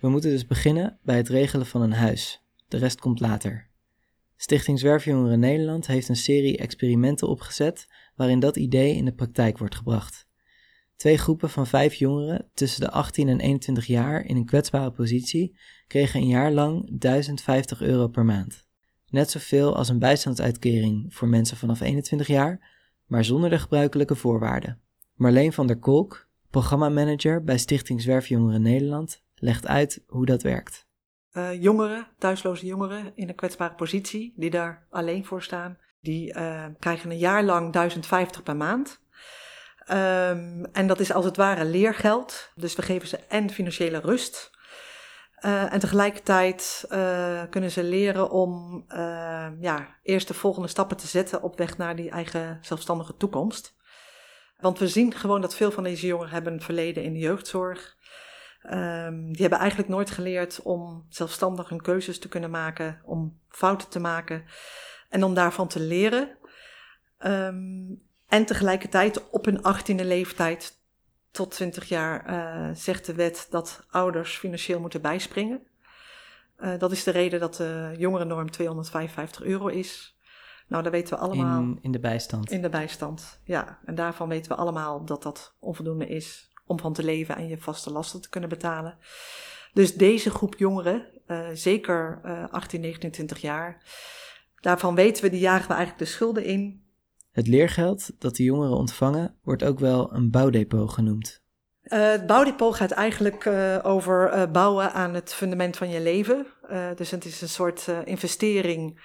We 0.00 0.08
moeten 0.08 0.30
dus 0.30 0.46
beginnen 0.46 0.98
bij 1.02 1.16
het 1.16 1.28
regelen 1.28 1.66
van 1.66 1.82
een 1.82 1.92
huis. 1.92 2.44
De 2.68 2.76
rest 2.76 3.00
komt 3.00 3.20
later. 3.20 3.68
Stichting 4.36 4.78
Zwerfjongeren 4.78 5.40
Nederland 5.40 5.86
heeft 5.86 6.08
een 6.08 6.16
serie 6.16 6.58
experimenten 6.58 7.28
opgezet 7.28 7.86
waarin 8.14 8.40
dat 8.40 8.56
idee 8.56 8.94
in 8.94 9.04
de 9.04 9.14
praktijk 9.14 9.58
wordt 9.58 9.74
gebracht. 9.74 10.28
Twee 10.96 11.18
groepen 11.18 11.50
van 11.50 11.66
vijf 11.66 11.94
jongeren 11.94 12.50
tussen 12.54 12.80
de 12.80 12.90
18 12.90 13.28
en 13.28 13.40
21 13.40 13.86
jaar 13.86 14.24
in 14.24 14.36
een 14.36 14.44
kwetsbare 14.44 14.90
positie 14.90 15.58
kregen 15.86 16.20
een 16.20 16.28
jaar 16.28 16.52
lang 16.52 16.98
1050 17.00 17.80
euro 17.80 18.08
per 18.08 18.24
maand. 18.24 18.67
Net 19.10 19.30
zoveel 19.30 19.76
als 19.76 19.88
een 19.88 19.98
bijstandsuitkering 19.98 21.14
voor 21.14 21.28
mensen 21.28 21.56
vanaf 21.56 21.80
21 21.80 22.26
jaar, 22.26 22.60
maar 23.06 23.24
zonder 23.24 23.50
de 23.50 23.58
gebruikelijke 23.58 24.14
voorwaarden. 24.14 24.80
Marleen 25.14 25.52
van 25.52 25.66
der 25.66 25.78
Kolk, 25.78 26.28
programmamanager 26.50 27.44
bij 27.44 27.58
Stichting 27.58 28.00
Zwerfjongeren 28.00 28.62
Nederland, 28.62 29.22
legt 29.34 29.66
uit 29.66 30.02
hoe 30.06 30.26
dat 30.26 30.42
werkt. 30.42 30.86
Uh, 31.32 31.62
jongeren, 31.62 32.06
thuisloze 32.18 32.66
jongeren 32.66 33.12
in 33.14 33.28
een 33.28 33.34
kwetsbare 33.34 33.74
positie, 33.74 34.32
die 34.36 34.50
daar 34.50 34.86
alleen 34.90 35.24
voor 35.24 35.42
staan, 35.42 35.78
die 36.00 36.34
uh, 36.34 36.64
krijgen 36.78 37.10
een 37.10 37.18
jaar 37.18 37.44
lang 37.44 37.72
1050 37.72 38.42
per 38.42 38.56
maand. 38.56 39.00
Um, 39.90 40.64
en 40.72 40.86
dat 40.86 41.00
is 41.00 41.12
als 41.12 41.24
het 41.24 41.36
ware 41.36 41.64
leergeld. 41.64 42.52
Dus 42.54 42.74
we 42.74 42.82
geven 42.82 43.08
ze 43.08 43.16
en 43.16 43.50
financiële 43.50 43.98
rust. 43.98 44.50
Uh, 45.42 45.72
en 45.72 45.78
tegelijkertijd 45.78 46.84
kunnen 47.50 47.70
ze 47.70 47.82
leren 47.82 48.30
om 48.30 48.84
ja, 49.60 49.96
eerst 50.02 50.28
de 50.28 50.34
volgende 50.34 50.68
stappen 50.68 50.96
te 50.96 51.06
zetten 51.06 51.42
op 51.42 51.58
weg 51.58 51.76
naar 51.76 51.96
die 51.96 52.10
eigen 52.10 52.58
zelfstandige 52.60 53.16
toekomst. 53.16 53.76
Want 54.60 54.78
we 54.78 54.88
zien 54.88 55.14
gewoon 55.14 55.40
dat 55.40 55.54
veel 55.54 55.70
van 55.70 55.82
deze 55.82 56.06
jongeren 56.06 56.32
hebben 56.32 56.52
een 56.52 56.60
verleden 56.60 57.02
in 57.02 57.12
de 57.12 57.18
jeugdzorg. 57.18 57.96
Um, 58.72 59.32
die 59.32 59.40
hebben 59.40 59.58
eigenlijk 59.58 59.88
nooit 59.90 60.10
geleerd 60.10 60.62
om 60.62 61.06
zelfstandig 61.08 61.68
hun 61.68 61.82
keuzes 61.82 62.18
te 62.18 62.28
kunnen 62.28 62.50
maken, 62.50 63.00
om 63.04 63.40
fouten 63.48 63.88
te 63.88 64.00
maken 64.00 64.44
en 65.08 65.24
om 65.24 65.34
daarvan 65.34 65.68
te 65.68 65.80
leren. 65.80 66.38
Um, 67.26 68.02
en 68.28 68.44
tegelijkertijd 68.44 69.30
op 69.30 69.44
hun 69.44 69.62
achttiende 69.62 70.04
leeftijd 70.04 70.77
tot 71.38 71.50
20 71.50 71.88
jaar 71.88 72.30
uh, 72.30 72.74
zegt 72.74 73.06
de 73.06 73.14
wet 73.14 73.46
dat 73.50 73.86
ouders 73.90 74.36
financieel 74.36 74.80
moeten 74.80 75.00
bijspringen. 75.00 75.60
Uh, 76.60 76.78
dat 76.78 76.92
is 76.92 77.04
de 77.04 77.10
reden 77.10 77.40
dat 77.40 77.54
de 77.54 77.94
jongerennorm 77.98 78.50
255 78.50 79.42
euro 79.42 79.66
is. 79.66 80.18
Nou, 80.68 80.82
dat 80.82 80.92
weten 80.92 81.14
we 81.14 81.20
allemaal. 81.24 81.60
In, 81.60 81.78
in 81.82 81.92
de 81.92 81.98
bijstand. 81.98 82.50
In 82.50 82.62
de 82.62 82.68
bijstand, 82.68 83.40
ja. 83.44 83.78
En 83.84 83.94
daarvan 83.94 84.28
weten 84.28 84.52
we 84.52 84.58
allemaal 84.58 85.04
dat 85.04 85.22
dat 85.22 85.54
onvoldoende 85.58 86.06
is 86.06 86.52
om 86.66 86.78
van 86.78 86.92
te 86.92 87.02
leven 87.02 87.36
en 87.36 87.48
je 87.48 87.58
vaste 87.58 87.92
lasten 87.92 88.20
te 88.20 88.28
kunnen 88.28 88.48
betalen. 88.48 88.98
Dus 89.72 89.94
deze 89.94 90.30
groep 90.30 90.54
jongeren, 90.56 91.06
uh, 91.26 91.48
zeker 91.52 92.20
uh, 92.24 92.44
18, 92.50 92.80
19, 92.80 93.10
20 93.10 93.40
jaar, 93.40 93.82
daarvan 94.60 94.94
weten 94.94 95.22
we, 95.22 95.30
die 95.30 95.40
jagen 95.40 95.68
we 95.68 95.74
eigenlijk 95.74 96.04
de 96.04 96.14
schulden 96.14 96.44
in. 96.44 96.86
Het 97.38 97.46
leergeld 97.46 98.10
dat 98.18 98.36
de 98.36 98.42
jongeren 98.42 98.76
ontvangen 98.76 99.34
wordt 99.42 99.64
ook 99.64 99.78
wel 99.78 100.14
een 100.14 100.30
bouwdepot 100.30 100.92
genoemd. 100.92 101.42
Uh, 101.84 102.10
het 102.10 102.26
bouwdepot 102.26 102.74
gaat 102.74 102.90
eigenlijk 102.90 103.44
uh, 103.44 103.78
over 103.82 104.34
uh, 104.34 104.50
bouwen 104.52 104.92
aan 104.92 105.14
het 105.14 105.34
fundament 105.34 105.76
van 105.76 105.88
je 105.88 106.00
leven. 106.00 106.46
dus 106.96 107.10
het 107.10 107.24
is 107.24 107.40
een 107.40 107.48
soort 107.48 107.88
investering 108.04 109.00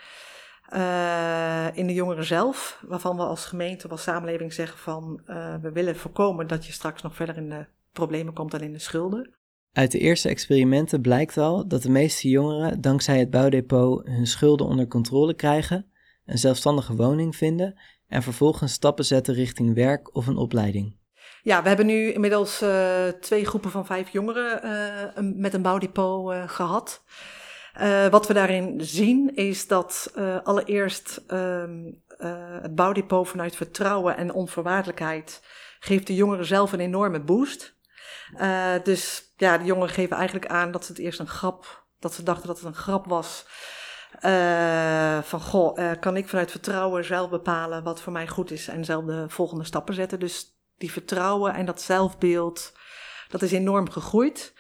in 1.74 1.88
de 1.88 1.94
jongeren 1.94 2.26
zelf, 2.26 2.84
waarvan 2.88 3.16
we 3.16 3.24
als 3.24 3.46
gemeente 3.46 3.86
of 3.86 3.92
als 3.92 4.04
samenleving 4.04 4.54
zeggen 4.54 4.78
van 4.78 5.22
we 5.62 5.72
willen 5.74 5.96
voorkomen 5.96 6.48
dat 6.48 6.66
je 6.66 6.72
straks 6.72 7.02
nog 7.02 7.16
verder 7.16 7.38
in 7.38 7.50
de 7.50 7.66
problemen 7.92 8.34
komt 8.34 8.52
dan 8.52 8.62
in 8.62 8.74
de 8.74 8.80
schulden. 8.80 9.34
Uit 9.74 9.92
de 9.92 10.00
eerste 10.00 10.30
experimenten 10.30 11.02
blijkt 11.02 11.38
al 11.38 11.68
dat 11.68 11.82
de 11.82 11.92
meeste 11.92 12.30
jongeren 12.30 12.82
dankzij 12.82 13.20
het 13.20 13.30
bouwdepot 13.30 14.06
hun 14.08 14.28
schulden 14.28 14.68
onder 14.68 14.88
controle 14.88 15.34
krijgen, 15.34 15.86
een 16.26 16.38
zelfstandige 16.38 16.96
woning 16.96 17.36
vinden 17.36 17.76
en 18.14 18.24
vervolgens 18.24 18.74
stappen 18.74 19.06
zetten 19.06 19.34
richting 19.34 19.74
werk 19.74 20.16
of 20.16 20.28
een 20.28 20.38
opleiding. 20.38 20.96
Ja, 21.42 21.62
we 21.62 21.68
hebben 21.68 21.86
nu 21.86 22.12
inmiddels 22.12 22.62
uh, 22.62 23.08
twee 23.08 23.46
groepen 23.46 23.72
van 23.72 23.86
vijf 23.86 24.10
jongeren 24.10 24.66
uh, 24.66 25.34
met 25.36 25.54
een 25.54 25.62
bouwdepot 25.62 26.34
uh, 26.34 26.44
gehad. 26.50 27.04
wat 28.10 28.28
we 28.28 28.34
daarin 28.34 28.82
zien 28.82 29.36
is 29.36 29.68
dat 29.68 30.14
allereerst 30.44 31.24
um, 31.28 32.04
het 32.62 32.76
bouwdepot 32.76 33.30
vanuit 33.30 33.56
vertrouwen 33.56 34.18
en 34.18 34.34
onvoorwaardelijkheid 34.34 35.42
geeft 35.80 36.08
de 36.08 36.16
jongeren 36.16 36.46
zelf 36.46 36.72
een 36.72 36.80
enorme 36.80 37.22
boost. 37.22 37.76
dus 38.84 39.34
ja, 39.38 39.58
de 39.58 39.66
jongeren 39.66 39.94
geven 39.94 40.18
eigenlijk 40.18 40.48
aan 40.48 40.72
dat 40.72 40.86
ze 40.86 40.92
het 40.92 41.02
eerst 41.02 41.20
een 41.20 41.28
grap, 41.28 41.86
dat 42.00 42.14
ze 42.14 42.24
dachten 42.24 42.48
dat 42.48 42.58
het 42.58 42.66
een 42.66 42.76
grap 42.76 43.06
was. 43.06 43.46
Uh, 44.22 45.22
van 45.22 45.42
goh, 45.42 45.78
uh, 45.80 45.92
kan 46.00 46.18
ik 46.18 46.28
vanuit 46.28 46.52
vertrouwen 46.52 47.06
zelf 47.06 47.30
bepalen 47.30 47.84
wat 47.84 48.02
voor 48.02 48.14
mij 48.14 48.28
goed 48.28 48.52
is 48.52 48.68
en 48.68 48.86
zelf 48.86 49.06
de 49.06 49.26
volgende 49.30 49.64
stappen 49.64 49.94
zetten. 49.94 50.20
Dus 50.20 50.58
die 50.78 50.92
vertrouwen 50.92 51.54
en 51.54 51.66
dat 51.66 51.82
zelfbeeld, 51.82 52.74
dat 53.30 53.42
is 53.42 53.52
enorm 53.52 53.90
gegroeid. 53.90 54.54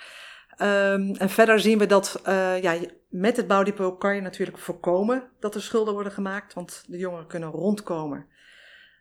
Um, 0.61 1.15
en 1.15 1.29
verder 1.29 1.59
zien 1.59 1.77
we 1.77 1.85
dat 1.85 2.21
uh, 2.27 2.61
ja, 2.61 2.75
met 3.09 3.37
het 3.37 3.47
bouwdepot 3.47 3.99
kan 3.99 4.15
je 4.15 4.21
natuurlijk 4.21 4.57
voorkomen 4.57 5.29
dat 5.39 5.55
er 5.55 5.61
schulden 5.61 5.93
worden 5.93 6.11
gemaakt, 6.11 6.53
want 6.53 6.83
de 6.87 6.97
jongeren 6.97 7.27
kunnen 7.27 7.49
rondkomen. 7.49 8.25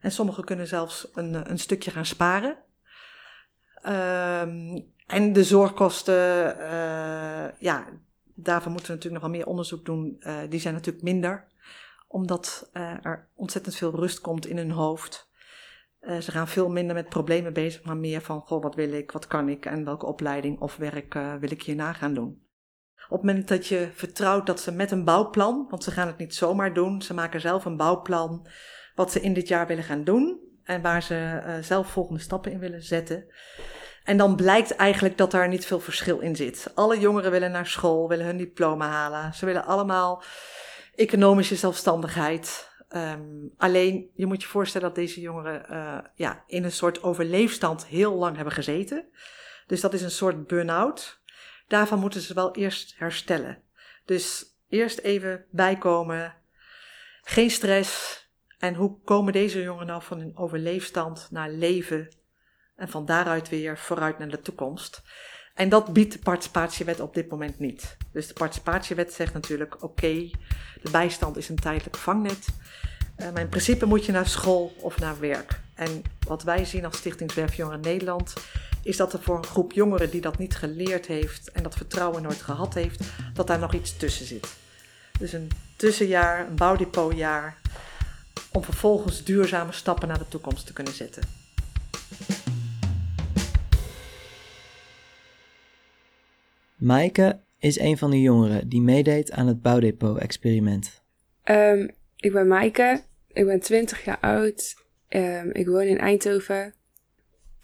En 0.01 0.13
sommigen 0.13 0.45
kunnen 0.45 0.67
zelfs 0.67 1.09
een, 1.15 1.51
een 1.51 1.59
stukje 1.59 1.91
gaan 1.91 2.07
sparen. 2.07 2.57
Um, 3.87 4.93
en 5.07 5.33
de 5.33 5.45
zorgkosten, 5.45 6.57
ja, 7.59 7.87
daarvoor 8.43 8.73
moeten 8.73 8.91
we 8.91 8.97
natuurlijk 8.97 9.23
nog 9.23 9.31
wel 9.31 9.41
meer 9.41 9.51
onderzoek 9.51 9.85
doen. 9.85 10.17
Uh, 10.21 10.39
die 10.49 10.61
zijn 10.61 10.75
natuurlijk 10.75 11.05
minder, 11.05 11.47
omdat 12.09 12.71
uh, 12.73 13.05
er 13.05 13.29
ontzettend 13.35 13.77
veel 13.77 13.95
rust 13.95 14.21
komt 14.21 14.47
in 14.47 14.57
hun 14.57 14.71
hoofd. 14.71 15.31
Uh, 16.01 16.19
ze 16.19 16.31
gaan 16.31 16.49
veel 16.49 16.69
minder 16.69 16.95
met 16.95 17.09
problemen 17.09 17.53
bezig, 17.53 17.85
maar 17.85 17.97
meer 17.97 18.21
van: 18.21 18.41
goh, 18.41 18.63
wat 18.63 18.75
wil 18.75 18.93
ik, 18.93 19.13
wat 19.13 19.27
kan 19.27 19.49
ik 19.49 19.67
en 19.67 19.85
welke 19.85 20.07
opleiding 20.07 20.61
of 20.61 20.77
werk 20.77 21.15
wil 21.15 21.51
ik 21.51 21.63
hierna 21.63 21.93
gaan 21.93 22.15
doen. 22.15 22.43
Op 23.09 23.19
het 23.19 23.27
moment 23.27 23.49
dat 23.49 23.67
je 23.67 23.89
vertrouwt 23.95 24.47
dat 24.47 24.61
ze 24.61 24.73
met 24.73 24.91
een 24.91 25.05
bouwplan, 25.05 25.67
want 25.71 25.85
ze 25.85 25.91
gaan 25.91 26.07
het 26.07 26.19
niet 26.19 26.35
zomaar 26.35 26.75
doen, 26.75 27.03
ze 27.03 27.15
maken 27.15 27.41
zelf 27.41 27.65
een 27.65 27.77
bouwplan 27.77 28.47
wat 28.95 29.13
ze 29.13 29.21
in 29.21 29.33
dit 29.33 29.49
jaar 29.49 29.67
willen 29.67 29.85
gaan 29.85 30.05
doen 30.05 30.41
en 30.65 30.83
waar 30.83 31.03
ze 31.03 31.59
zelf 31.63 31.91
volgende 31.91 32.21
stappen 32.21 32.53
in 32.53 32.59
willen 32.59 32.83
zetten. 32.83 33.25
En 34.05 34.17
dan 34.17 34.37
blijkt 34.37 34.77
eigenlijk 34.77 35.19
dat 35.19 35.31
daar 35.31 35.49
niet 35.49 35.67
veel 35.67 35.81
verschil 35.81 36.19
in 36.19 36.37
zit. 36.37 36.71
Alle 36.75 37.01
jongeren 37.01 37.31
willen 37.31 37.51
naar 37.51 37.67
school, 37.67 38.09
willen 38.09 38.27
hun 38.27 38.37
diploma 38.37 38.89
halen. 38.89 39.35
Ze 39.35 39.47
willen 39.47 39.65
allemaal 39.65 40.23
economische 40.95 41.57
zelfstandigheid. 41.57 42.71
Um, 42.89 43.53
alleen, 43.57 44.11
je 44.15 44.27
moet 44.27 44.43
je 44.43 44.49
voorstellen 44.49 44.87
dat 44.87 44.97
deze 44.97 45.21
jongeren 45.21 45.67
uh, 45.71 45.99
ja, 46.15 46.45
in 46.47 46.65
een 46.65 46.73
soort 46.73 47.03
overleefstand 47.03 47.87
heel 47.87 48.15
lang 48.15 48.37
hebben 48.37 48.55
gezeten. 48.55 49.09
Dus 49.67 49.81
dat 49.81 49.93
is 49.93 50.03
een 50.03 50.11
soort 50.11 50.47
burn-out. 50.47 51.21
Daarvan 51.67 51.99
moeten 51.99 52.21
ze 52.21 52.35
wel 52.35 52.55
eerst 52.55 52.95
herstellen. 52.99 53.63
Dus 54.05 54.45
eerst 54.69 54.99
even 54.99 55.45
bijkomen, 55.51 56.35
geen 57.23 57.51
stress. 57.51 58.21
En 58.59 58.75
hoe 58.75 59.01
komen 59.05 59.33
deze 59.33 59.63
jongeren 59.63 59.87
nou 59.87 60.03
van 60.03 60.21
een 60.21 60.37
overleefstand 60.37 61.29
naar 61.31 61.51
leven 61.51 62.09
en 62.83 62.89
van 62.89 63.07
daaruit 63.07 63.49
weer 63.49 63.79
vooruit 63.79 64.19
naar 64.19 64.29
de 64.29 64.41
toekomst. 64.41 65.03
En 65.55 65.69
dat 65.69 65.93
biedt 65.93 66.13
de 66.13 66.19
participatiewet 66.19 67.01
op 67.01 67.15
dit 67.15 67.31
moment 67.31 67.59
niet. 67.59 67.97
Dus 68.13 68.27
de 68.27 68.33
participatiewet 68.33 69.13
zegt 69.13 69.33
natuurlijk: 69.33 69.83
oké, 69.83 70.31
de 70.83 70.91
bijstand 70.91 71.37
is 71.37 71.49
een 71.49 71.59
tijdelijk 71.61 71.97
vangnet. 71.97 72.47
Uh, 73.17 73.33
maar 73.33 73.41
in 73.41 73.49
principe 73.49 73.87
moet 73.87 74.05
je 74.05 74.13
naar 74.13 74.27
school 74.27 74.75
of 74.81 74.99
naar 74.99 75.21
werk. 75.21 75.61
En 75.75 76.03
wat 76.27 76.43
wij 76.43 76.65
zien 76.65 76.85
als 76.85 76.97
Stichting 76.97 77.33
Zwerfjongeren 77.33 77.81
Nederland, 77.81 78.33
is 78.83 78.97
dat 78.97 79.13
er 79.13 79.23
voor 79.23 79.37
een 79.37 79.47
groep 79.47 79.73
jongeren 79.73 80.11
die 80.11 80.21
dat 80.21 80.39
niet 80.39 80.57
geleerd 80.57 81.07
heeft 81.07 81.51
en 81.51 81.63
dat 81.63 81.75
vertrouwen 81.75 82.23
nooit 82.23 82.43
gehad 82.43 82.75
heeft, 82.75 83.05
dat 83.35 83.47
daar 83.47 83.59
nog 83.59 83.75
iets 83.75 83.97
tussen 83.97 84.27
zit. 84.27 84.49
Dus 85.19 85.33
een 85.33 85.51
tussenjaar, 85.77 86.47
een 86.49 86.57
bouwdepotjaar, 86.57 87.57
om 88.53 88.65
vervolgens 88.65 89.25
duurzame 89.25 89.73
stappen 89.73 90.09
naar 90.09 90.19
de 90.19 90.29
toekomst 90.29 90.67
te 90.67 90.73
kunnen 90.73 90.95
zetten. 90.95 91.23
Maaike 96.83 97.41
is 97.59 97.79
een 97.79 97.99
van 97.99 98.11
de 98.11 98.21
jongeren 98.21 98.69
die 98.69 98.81
meedeed 98.81 99.31
aan 99.31 99.47
het 99.47 99.63
bouwdepot-experiment. 99.63 101.03
Um, 101.45 101.91
ik 102.17 102.33
ben 102.33 102.49
Maaike, 102.49 103.03
ik 103.33 103.45
ben 103.45 103.61
20 103.61 104.05
jaar 104.05 104.19
oud 104.21 104.81
Ehm, 105.13 105.51
ik 105.53 105.67
woon 105.67 105.83
in 105.83 105.99
Eindhoven. 105.99 106.75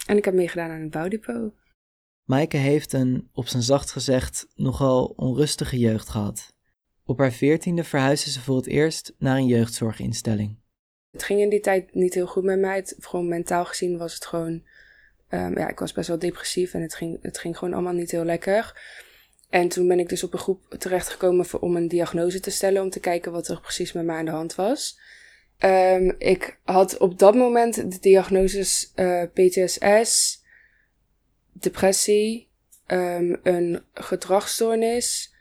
En 0.07 0.17
ik 0.17 0.25
heb 0.25 0.35
meegedaan 0.35 0.71
aan 0.71 0.81
het 0.81 0.91
bouwdepot. 0.91 1.53
Maaike 2.25 2.57
heeft 2.57 2.93
een, 2.93 3.29
op 3.33 3.47
zijn 3.47 3.63
zacht 3.63 3.91
gezegd, 3.91 4.47
nogal 4.55 5.13
onrustige 5.17 5.79
jeugd 5.79 6.09
gehad. 6.09 6.55
Op 7.05 7.19
haar 7.19 7.33
veertiende 7.33 7.85
verhuisde 7.85 8.31
ze 8.31 8.41
voor 8.41 8.57
het 8.57 8.67
eerst 8.67 9.15
naar 9.19 9.37
een 9.37 9.47
jeugdzorginstelling. 9.47 10.57
Het 11.11 11.23
ging 11.23 11.41
in 11.41 11.49
die 11.49 11.61
tijd 11.61 11.95
niet 11.95 12.15
heel 12.15 12.27
goed 12.27 12.45
met 12.45 12.59
mij. 12.59 12.77
Het, 12.77 12.97
gewoon 13.01 13.29
mentaal 13.29 13.65
gezien 13.65 13.99
was 13.99 14.15
het 14.15 14.27
gewoon... 14.27 14.63
ehm, 15.29 15.59
ja, 15.59 15.69
ik 15.69 15.79
was 15.79 15.93
best 15.93 16.09
wel 16.09 16.19
depressief 16.19 16.75
en 16.75 16.83
het 16.83 16.95
ging, 16.95 17.19
het 17.23 17.39
ging 17.39 17.59
gewoon 17.59 17.75
allemaal 17.75 17.93
niet 17.93 18.11
heel 18.11 18.25
lekker. 18.25 18.81
En 19.51 19.69
toen 19.69 19.89
ben 19.89 19.99
ik 19.99 20.09
dus 20.09 20.23
op 20.23 20.33
een 20.33 20.39
groep 20.39 20.75
terechtgekomen 20.79 21.47
om 21.61 21.77
een 21.77 21.89
diagnose 21.89 22.41
te 22.41 22.51
stellen... 22.51 22.83
om 22.83 22.91
te 22.91 23.01
kijken 23.01 23.33
wat 23.33 23.49
er 23.49 23.61
precies 23.61 23.93
met 23.93 24.05
mij 24.05 24.17
aan 24.17 24.25
de 24.25 24.31
hand 24.31 24.55
was. 24.55 24.99
Ehm, 25.59 26.13
ik 26.19 26.59
had 26.65 26.99
op 26.99 27.19
dat 27.19 27.35
moment 27.35 27.75
de 27.75 27.99
diagnoses 28.01 28.93
eh, 28.95 29.23
PTSS, 29.33 30.43
depressie, 31.53 32.49
ehm, 32.87 33.37
een 33.43 33.83
gedragsstoornis, 33.95 35.35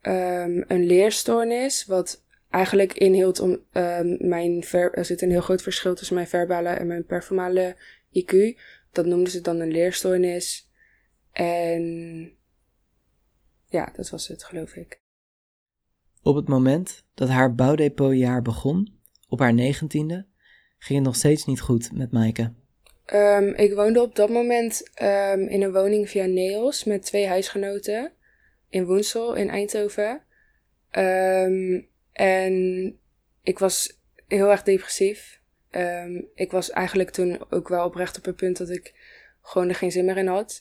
ehm, 0.00 0.62
een 0.66 0.86
leerstoornis, 0.86 1.86
wat 1.86 2.22
eigenlijk 2.50 2.92
inhield 2.92 3.40
om 3.40 3.60
mijn 4.18 4.64
er 4.70 5.04
zit 5.04 5.22
een 5.22 5.30
heel 5.30 5.40
groot 5.40 5.62
verschil 5.62 5.94
tussen 5.94 6.14
mijn 6.14 6.28
verbale 6.28 6.68
en 6.68 6.86
mijn 6.86 7.06
performale 7.06 7.76
IQ. 8.12 8.60
Dat 8.92 9.06
noemden 9.06 9.32
ze 9.32 9.40
dan 9.40 9.60
een 9.60 9.72
leerstoornis. 9.72 10.70
En 11.32 12.36
ja, 13.72 13.92
dat 13.96 14.10
was 14.10 14.28
het, 14.28 14.44
geloof 14.44 14.74
ik. 14.74 15.00
Op 16.22 16.34
het 16.34 16.48
moment 16.48 17.04
dat 17.14 17.28
haar 17.28 17.54
bouwdepotjaar 17.54 18.42
begon, 18.42 19.00
op 19.28 19.38
haar 19.38 19.54
negentiende, 19.54 20.26
ging 20.78 20.98
het 20.98 21.08
nog 21.08 21.16
steeds 21.16 21.44
niet 21.44 21.60
goed 21.60 21.92
met 21.92 22.12
Maaike. 22.12 22.52
Ehm, 23.04 23.48
ik 23.48 23.74
woonde 23.74 24.02
op 24.02 24.14
dat 24.16 24.28
moment 24.28 24.90
ehm, 24.94 25.40
in 25.40 25.62
een 25.62 25.72
woning 25.72 26.08
via 26.10 26.26
Neos 26.26 26.84
met 26.84 27.02
twee 27.02 27.26
huisgenoten 27.26 28.12
in 28.68 28.84
Woensel 28.84 29.34
in 29.34 29.50
Eindhoven. 29.50 30.22
Ehm, 30.90 31.80
en 32.12 32.54
ik 33.42 33.58
was 33.58 34.00
heel 34.26 34.50
erg 34.50 34.62
depressief. 34.62 35.40
Ik 36.34 36.50
was 36.50 36.70
eigenlijk 36.70 37.10
toen 37.10 37.50
ook 37.50 37.68
wel 37.68 37.84
oprecht 37.84 38.18
op 38.18 38.24
het 38.24 38.36
punt 38.36 38.56
dat 38.56 38.70
ik 38.70 38.94
gewoon 39.42 39.68
er 39.68 39.74
geen 39.74 39.92
zin 39.92 40.04
meer 40.04 40.16
in 40.16 40.26
had. 40.26 40.60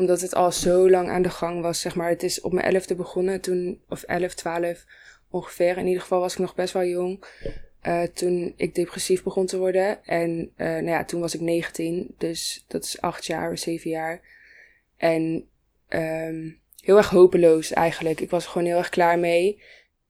Omdat 0.00 0.20
het 0.20 0.34
al 0.34 0.52
zo 0.52 0.90
lang 0.90 1.08
aan 1.08 1.22
de 1.22 1.30
gang 1.30 1.62
was, 1.62 1.80
zeg 1.80 1.94
maar. 1.94 2.08
Het 2.08 2.22
is 2.22 2.40
op 2.40 2.52
mijn 2.52 2.74
elfde 2.74 2.94
begonnen 2.94 3.40
toen, 3.40 3.80
of 3.88 4.02
elf, 4.02 4.34
twaalf 4.34 4.86
ongeveer. 5.30 5.78
In 5.78 5.86
ieder 5.86 6.02
geval 6.02 6.20
was 6.20 6.32
ik 6.32 6.38
nog 6.38 6.54
best 6.54 6.72
wel 6.72 6.84
jong. 6.84 7.24
eh, 7.80 8.02
toen 8.02 8.52
ik 8.56 8.74
depressief 8.74 9.22
begon 9.22 9.46
te 9.46 9.58
worden. 9.58 10.04
En 10.04 10.50
eh, 10.56 10.66
nou 10.66 10.86
ja, 10.86 11.04
toen 11.04 11.20
was 11.20 11.34
ik 11.34 11.40
19, 11.40 12.14
dus 12.18 12.64
dat 12.68 12.84
is 12.84 13.00
acht 13.00 13.26
jaar, 13.26 13.58
zeven 13.58 13.90
jaar. 13.90 14.20
En 14.96 15.48
ehm, 15.88 16.50
heel 16.80 16.96
erg 16.96 17.10
hopeloos 17.10 17.72
eigenlijk. 17.72 18.20
Ik 18.20 18.30
was 18.30 18.44
er 18.44 18.50
gewoon 18.50 18.66
heel 18.66 18.78
erg 18.78 18.88
klaar 18.88 19.18
mee. 19.18 19.62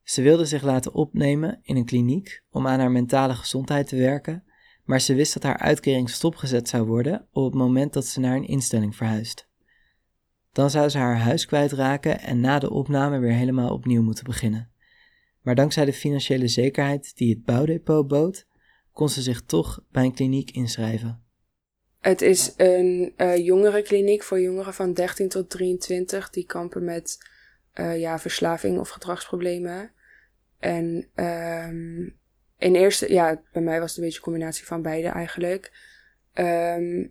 Ze 0.02 0.22
wilde 0.22 0.44
zich 0.44 0.62
laten 0.62 0.94
opnemen 0.94 1.60
in 1.62 1.76
een 1.76 1.84
kliniek 1.84 2.42
om 2.50 2.66
aan 2.66 2.80
haar 2.80 2.90
mentale 2.90 3.34
gezondheid 3.34 3.88
te 3.88 3.96
werken, 3.96 4.44
maar 4.84 5.00
ze 5.00 5.14
wist 5.14 5.34
dat 5.34 5.42
haar 5.42 5.58
uitkering 5.58 6.10
stopgezet 6.10 6.68
zou 6.68 6.86
worden 6.86 7.26
op 7.32 7.44
het 7.44 7.54
moment 7.54 7.92
dat 7.92 8.06
ze 8.06 8.20
naar 8.20 8.36
een 8.36 8.48
instelling 8.48 8.96
verhuist. 8.96 9.49
Dan 10.52 10.70
zou 10.70 10.88
ze 10.88 10.98
haar 10.98 11.18
huis 11.18 11.46
kwijtraken 11.46 12.20
en 12.20 12.40
na 12.40 12.58
de 12.58 12.70
opname 12.70 13.18
weer 13.18 13.32
helemaal 13.32 13.72
opnieuw 13.72 14.02
moeten 14.02 14.24
beginnen. 14.24 14.70
Maar 15.42 15.54
dankzij 15.54 15.84
de 15.84 15.92
financiële 15.92 16.48
zekerheid 16.48 17.16
die 17.16 17.34
het 17.34 17.44
bouwdepot 17.44 18.08
bood, 18.08 18.46
kon 18.92 19.08
ze 19.08 19.22
zich 19.22 19.42
toch 19.42 19.84
bij 19.90 20.04
een 20.04 20.14
kliniek 20.14 20.50
inschrijven. 20.50 21.24
Het 22.00 22.22
is 22.22 22.54
een 22.56 23.12
eh 23.16 23.36
jongerenkliniek 23.36 24.22
voor 24.22 24.40
jongeren 24.40 24.74
van 24.74 24.92
13 24.92 25.28
tot 25.28 25.50
23 25.50 26.30
die 26.30 26.46
kampen 26.46 26.84
met 26.84 27.18
eh, 27.72 28.00
ja, 28.00 28.18
verslaving 28.18 28.78
of 28.78 28.88
gedragsproblemen. 28.88 29.92
En 30.58 31.08
ehm, 31.14 32.02
in 32.58 32.74
eerste, 32.74 33.12
ja, 33.12 33.42
bij 33.52 33.62
mij 33.62 33.80
was 33.80 33.88
het 33.88 33.98
een 33.98 34.04
beetje 34.04 34.18
een 34.18 34.24
combinatie 34.24 34.66
van 34.66 34.82
beide 34.82 35.08
eigenlijk. 35.08 35.72
Ehm, 36.32 37.06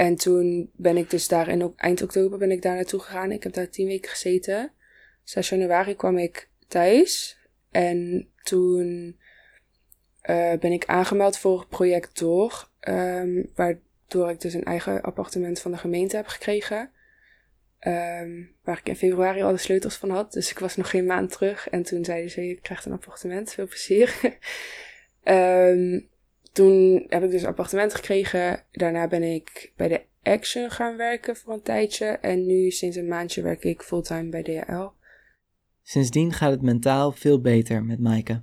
en 0.00 0.16
toen 0.16 0.70
ben 0.76 0.96
ik 0.96 1.10
dus 1.10 1.28
daar 1.28 1.48
in 1.48 1.72
eind 1.76 2.02
oktober 2.02 2.38
ben 2.38 2.50
ik 2.50 2.62
daar 2.62 2.74
naartoe 2.74 3.00
gegaan. 3.00 3.32
Ik 3.32 3.42
heb 3.42 3.52
daar 3.52 3.68
tien 3.68 3.86
weken 3.86 4.10
gezeten. 4.10 4.72
6 5.24 5.48
januari 5.48 5.96
kwam 5.96 6.18
ik 6.18 6.48
thuis. 6.68 7.38
En 7.70 8.28
toen 8.42 9.16
eh, 10.20 10.52
ben 10.58 10.72
ik 10.72 10.84
aangemeld 10.84 11.38
voor 11.38 11.58
het 11.58 11.68
project 11.68 12.18
Door. 12.18 12.68
ehm, 12.80 13.42
waardoor 13.54 14.30
ik 14.30 14.40
dus 14.40 14.54
een 14.54 14.64
eigen 14.64 15.02
appartement 15.02 15.60
van 15.60 15.70
de 15.70 15.78
gemeente 15.78 16.16
heb 16.16 16.26
gekregen. 16.26 16.90
Ehm, 17.78 18.42
waar 18.62 18.78
ik 18.78 18.88
in 18.88 18.96
februari 18.96 19.42
al 19.42 19.52
de 19.52 19.58
sleutels 19.58 19.96
van 19.96 20.10
had. 20.10 20.32
Dus 20.32 20.50
ik 20.50 20.58
was 20.58 20.76
nog 20.76 20.90
geen 20.90 21.06
maand 21.06 21.32
terug. 21.32 21.68
En 21.68 21.82
toen 21.82 22.04
zeiden 22.04 22.30
ze, 22.30 22.46
je 22.46 22.60
krijgt 22.60 22.84
een 22.84 22.92
appartement. 22.92 23.52
Veel 23.52 23.66
plezier. 23.66 24.20
Ehm, 25.22 26.00
toen 26.52 27.04
heb 27.08 27.22
ik 27.22 27.30
dus 27.30 27.42
een 27.42 27.48
appartement 27.48 27.94
gekregen. 27.94 28.62
Daarna 28.72 29.08
ben 29.08 29.22
ik 29.22 29.72
bij 29.76 29.88
de 29.88 30.02
Action 30.22 30.70
gaan 30.70 30.96
werken 30.96 31.36
voor 31.36 31.52
een 31.52 31.62
tijdje. 31.62 32.06
En 32.06 32.46
nu 32.46 32.70
sinds 32.70 32.96
een 32.96 33.08
maandje 33.08 33.42
werk 33.42 33.64
ik 33.64 33.82
fulltime 33.82 34.28
bij 34.28 34.42
DHL. 34.42 34.88
Sindsdien 35.82 36.32
gaat 36.32 36.50
het 36.50 36.62
mentaal 36.62 37.12
veel 37.12 37.40
beter 37.40 37.84
met 37.84 38.00
Maaike. 38.00 38.42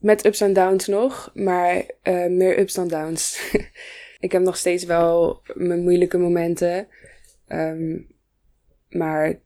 Met 0.00 0.24
ups 0.24 0.40
en 0.40 0.52
downs 0.52 0.86
nog, 0.86 1.30
maar 1.34 1.84
eh, 2.02 2.26
meer 2.26 2.58
ups 2.58 2.74
dan 2.74 2.88
downs. 2.88 3.52
ik 4.20 4.32
heb 4.32 4.42
nog 4.42 4.56
steeds 4.56 4.84
wel 4.84 5.42
mijn 5.54 5.82
moeilijke 5.82 6.18
momenten. 6.18 6.88
Ehm, 7.46 7.98
maar 8.88 9.40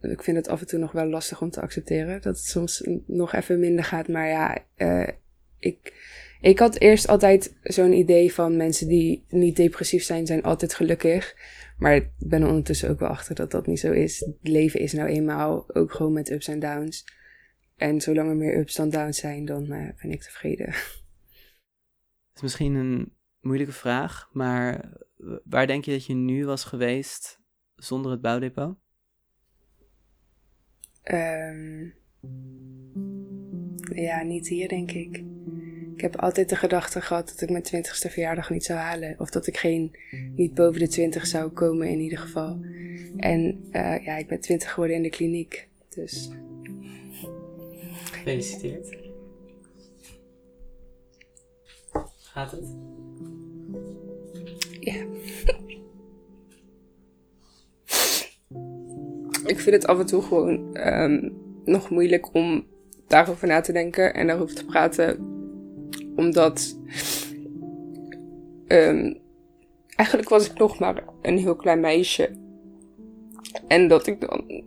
ik 0.00 0.22
vind 0.22 0.36
het 0.36 0.48
af 0.48 0.60
en 0.60 0.66
toe 0.66 0.78
nog 0.78 0.92
wel 0.92 1.06
lastig 1.06 1.40
om 1.40 1.50
te 1.50 1.60
accepteren. 1.60 2.14
Dat 2.14 2.36
het 2.36 2.44
soms 2.44 2.88
nog 3.06 3.32
even 3.32 3.60
minder 3.60 3.84
gaat. 3.84 4.08
Maar 4.08 4.28
ja, 4.28 4.58
eh, 4.74 5.08
ik, 5.58 5.92
ik 6.40 6.58
had 6.58 6.78
eerst 6.80 7.08
altijd 7.08 7.56
zo'n 7.62 7.92
idee 7.92 8.32
van 8.32 8.56
mensen 8.56 8.88
die 8.88 9.24
niet 9.28 9.56
depressief 9.56 10.04
zijn, 10.04 10.26
zijn 10.26 10.42
altijd 10.42 10.74
gelukkig. 10.74 11.36
Maar 11.78 11.94
ik 11.94 12.08
ben 12.18 12.42
er 12.42 12.48
ondertussen 12.48 12.90
ook 12.90 12.98
wel 12.98 13.08
achter 13.08 13.34
dat 13.34 13.50
dat 13.50 13.66
niet 13.66 13.80
zo 13.80 13.92
is. 13.92 14.20
Het 14.20 14.36
leven 14.40 14.80
is 14.80 14.92
nou 14.92 15.08
eenmaal 15.08 15.64
ook 15.74 15.92
gewoon 15.92 16.12
met 16.12 16.30
ups 16.30 16.48
en 16.48 16.60
downs. 16.60 17.04
En 17.76 18.00
zolang 18.00 18.28
er 18.28 18.36
meer 18.36 18.58
ups 18.58 18.74
dan 18.74 18.90
downs 18.90 19.18
zijn, 19.18 19.44
dan 19.44 19.72
eh, 19.72 19.88
ben 20.02 20.10
ik 20.10 20.22
tevreden. 20.22 20.66
Het 22.28 22.34
is 22.34 22.42
misschien 22.42 22.74
een 22.74 23.12
moeilijke 23.40 23.72
vraag, 23.72 24.30
maar 24.32 24.92
waar 25.44 25.66
denk 25.66 25.84
je 25.84 25.90
dat 25.90 26.06
je 26.06 26.14
nu 26.14 26.46
was 26.46 26.64
geweest 26.64 27.40
zonder 27.74 28.10
het 28.10 28.20
bouwdepot? 28.20 28.76
Ehm, 31.02 31.88
ja, 33.94 34.22
niet 34.22 34.48
hier, 34.48 34.68
denk 34.68 34.90
ik. 34.90 35.24
Ik 35.96 36.02
heb 36.02 36.16
altijd 36.16 36.48
de 36.48 36.56
gedachte 36.56 37.00
gehad 37.00 37.28
dat 37.28 37.40
ik 37.40 37.50
mijn 37.50 37.62
twintigste 37.62 38.10
verjaardag 38.10 38.50
niet 38.50 38.64
zou 38.64 38.78
halen. 38.78 39.14
Of 39.18 39.30
dat 39.30 39.46
ik 39.46 39.56
geen, 39.56 39.96
niet 40.34 40.54
boven 40.54 40.80
de 40.80 40.88
twintig 40.88 41.26
zou 41.26 41.50
komen 41.50 41.88
in 41.88 41.98
ieder 41.98 42.18
geval. 42.18 42.60
En 43.16 43.68
eh, 43.70 44.04
ja, 44.04 44.16
ik 44.16 44.26
ben 44.26 44.40
twintig 44.40 44.72
geworden 44.72 44.96
in 44.96 45.02
de 45.02 45.08
kliniek. 45.08 45.68
Dus 45.88 46.30
Gefeliciteerd. 48.12 48.96
Gaat 52.16 52.50
het? 52.50 52.76
ja. 54.80 54.94
ik 59.52 59.58
vind 59.58 59.76
het 59.76 59.86
af 59.86 59.98
en 59.98 60.06
toe 60.06 60.22
gewoon 60.22 60.76
ehm, 60.76 61.30
nog 61.64 61.90
moeilijk 61.90 62.34
om 62.34 62.66
daarover 63.06 63.48
na 63.48 63.60
te 63.60 63.72
denken 63.72 64.14
en 64.14 64.26
daarover 64.26 64.54
te 64.54 64.64
praten. 64.64 65.25
Omdat. 66.16 66.76
ehm, 68.66 69.14
eigenlijk 69.96 70.28
was 70.28 70.50
ik 70.50 70.58
nog 70.58 70.78
maar 70.78 71.04
een 71.22 71.38
heel 71.38 71.56
klein 71.56 71.80
meisje. 71.80 72.36
En 73.68 73.88
dat 73.88 74.06
ik 74.06 74.20
dan. 74.20 74.64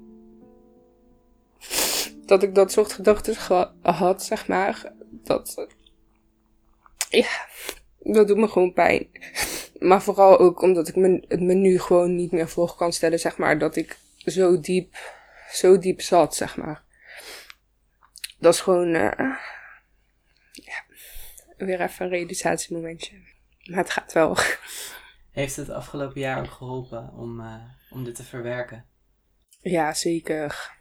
Dat 2.26 2.44
ik 2.44 2.56
dat 2.56 2.72
soort 2.72 2.94
gedachten 2.94 3.36
had, 3.82 4.24
zeg 4.24 4.48
maar. 4.48 4.94
Dat. 5.24 5.68
Ja, 7.10 7.48
dat 8.00 8.28
doet 8.28 8.38
me 8.38 8.48
gewoon 8.48 8.74
pijn. 8.74 9.08
Maar 9.80 10.02
vooral 10.02 10.38
ook 10.38 10.62
omdat 10.62 10.88
ik 10.88 10.96
het 11.28 11.42
me 11.42 11.54
nu 11.54 11.80
gewoon 11.80 12.16
niet 12.16 12.32
meer 12.32 12.50
voor 12.50 12.76
kan 12.76 12.94
stellen, 12.94 13.20
zeg 13.20 13.38
maar. 13.38 13.60
Dat 13.60 13.76
ik 13.76 13.98
zo 14.18 14.60
diep, 14.60 14.96
zo 15.52 15.78
diep 15.78 16.02
zat, 16.02 16.36
zeg 16.36 16.58
maar. 16.58 16.84
Dat 18.40 18.54
is 18.54 18.62
gewoon, 18.62 18.90
ja, 18.90 19.40
weer 21.66 21.82
even 21.82 22.06
een 22.06 22.12
realisatiemomentje. 22.12 23.18
Maar 23.64 23.78
het 23.78 23.90
gaat 23.90 24.14
wel. 24.14 24.38
Heeft 25.32 25.56
het 25.56 25.70
afgelopen 25.70 26.22
jaar 26.22 26.40
ook 26.40 26.52
geholpen 26.52 27.14
om, 27.14 27.40
eh, 27.40 27.64
om 27.90 28.04
dit 28.04 28.16
te 28.16 28.24
verwerken? 28.24 28.86
Ja, 29.62 29.94
zeker. 29.94 30.78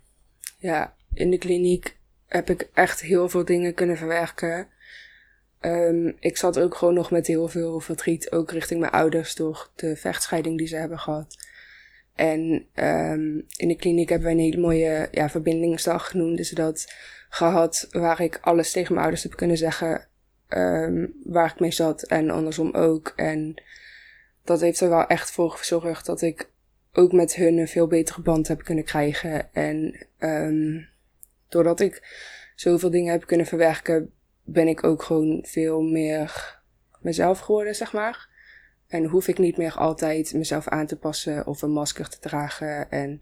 Ja, 0.59 0.95
in 1.15 1.31
de 1.31 1.39
kliniek 1.39 1.97
heb 2.27 2.51
ik 2.51 2.71
echt 2.75 3.01
heel 3.01 3.29
veel 3.29 3.45
dingen 3.45 3.75
kunnen 3.75 3.97
verwerken. 3.97 4.69
Ehm, 5.61 6.13
ik 6.19 6.37
zat 6.37 6.59
ook 6.59 6.75
gewoon 6.75 6.95
nog 6.95 7.11
met 7.11 7.27
heel 7.27 7.49
veel 7.49 7.81
verdriet, 7.81 8.33
ook 8.33 8.51
richting 8.51 8.81
mijn 8.81 8.93
ouders 8.93 9.35
door 9.35 9.71
de 9.75 9.97
vechtscheiding 9.97 10.59
die 10.59 10.67
ze 10.67 10.77
hebben 10.77 10.99
gehad. 10.99 11.37
En 12.15 12.67
um, 12.75 13.47
in 13.57 13.69
de 13.69 13.77
kliniek 13.77 14.09
hebben 14.09 14.27
wij 14.27 14.37
een 14.37 14.45
hele 14.45 14.61
mooie 14.61 15.09
ja, 15.11 15.29
verbindingsdag 15.29 16.11
genoemd. 16.11 16.37
Dus 16.37 16.51
dat 16.51 16.93
gehad 17.29 17.87
waar 17.91 18.21
ik 18.21 18.39
alles 18.41 18.71
tegen 18.71 18.89
mijn 18.89 19.01
ouders 19.01 19.23
heb 19.23 19.37
kunnen 19.37 19.57
zeggen 19.57 20.09
um, 20.49 21.15
waar 21.25 21.51
ik 21.53 21.61
mee 21.61 21.73
zat 21.73 22.03
en 22.03 22.31
andersom 22.31 22.75
ook. 22.75 23.13
En 23.17 23.63
dat 24.45 24.61
heeft 24.61 24.81
er 24.81 24.89
wel 24.89 25.07
echt 25.07 25.31
voor 25.31 25.51
gezorgd 25.51 26.07
dat 26.07 26.23
ik 26.23 26.51
ook 26.93 27.13
met 27.13 27.35
hun 27.35 27.59
een 27.59 27.69
veel 27.69 27.87
betere 27.87 28.21
band 28.21 28.49
heb 28.49 28.65
kunnen 28.65 28.85
krijgen. 28.85 29.53
En 29.55 30.07
um, 30.19 30.89
doordat 31.49 31.81
ik 31.81 32.03
zoveel 32.55 32.91
dingen 32.91 33.13
heb 33.13 33.27
kunnen 33.27 33.47
verwerken, 33.47 34.13
ben 34.45 34.69
ik 34.69 34.85
ook 34.85 35.03
gewoon 35.03 35.45
veel 35.47 35.83
meer 35.83 36.61
mezelf 37.01 37.39
geworden, 37.39 37.75
zeg 37.75 37.93
maar. 37.93 38.29
En 38.89 39.05
hoef 39.05 39.29
ik 39.29 39.39
niet 39.39 39.57
meer 39.57 39.75
altijd 39.75 40.35
mezelf 40.35 40.69
aan 40.69 40.87
te 40.87 40.97
passen 40.97 41.47
of 41.47 41.63
een 41.63 41.71
masker 41.71 42.09
te 42.09 42.19
dragen. 42.19 42.91
En 42.91 43.21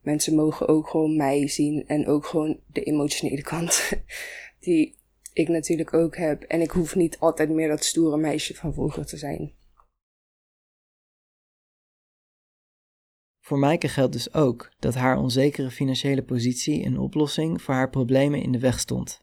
mensen 0.00 0.34
mogen 0.34 0.68
ook 0.68 0.88
gewoon 0.88 1.16
mij 1.16 1.48
zien 1.48 1.84
en 1.86 2.06
ook 2.06 2.26
gewoon 2.26 2.60
de 2.66 2.82
emotionele 2.82 3.42
kant 3.42 3.92
die 4.60 4.98
ik 5.40 5.48
natuurlijk 5.48 5.94
ook 5.94 6.16
heb. 6.16 6.42
En 6.42 6.60
ik 6.60 6.70
hoef 6.70 6.94
niet 6.94 7.18
altijd 7.18 7.50
meer 7.50 7.68
dat 7.68 7.84
stoere 7.84 8.16
meisje 8.16 8.54
van 8.54 8.72
vroeger 8.72 9.06
te 9.06 9.16
zijn. 9.16 9.54
Voor 13.40 13.58
Maaike 13.58 13.88
geldt 13.88 14.12
dus 14.12 14.34
ook 14.34 14.72
dat 14.78 14.94
haar 14.94 15.18
onzekere 15.18 15.70
financiële 15.70 16.22
positie 16.22 16.84
een 16.84 16.98
oplossing 16.98 17.62
voor 17.62 17.74
haar 17.74 17.90
problemen 17.90 18.42
in 18.42 18.52
de 18.52 18.58
weg 18.58 18.80
stond. 18.80 19.22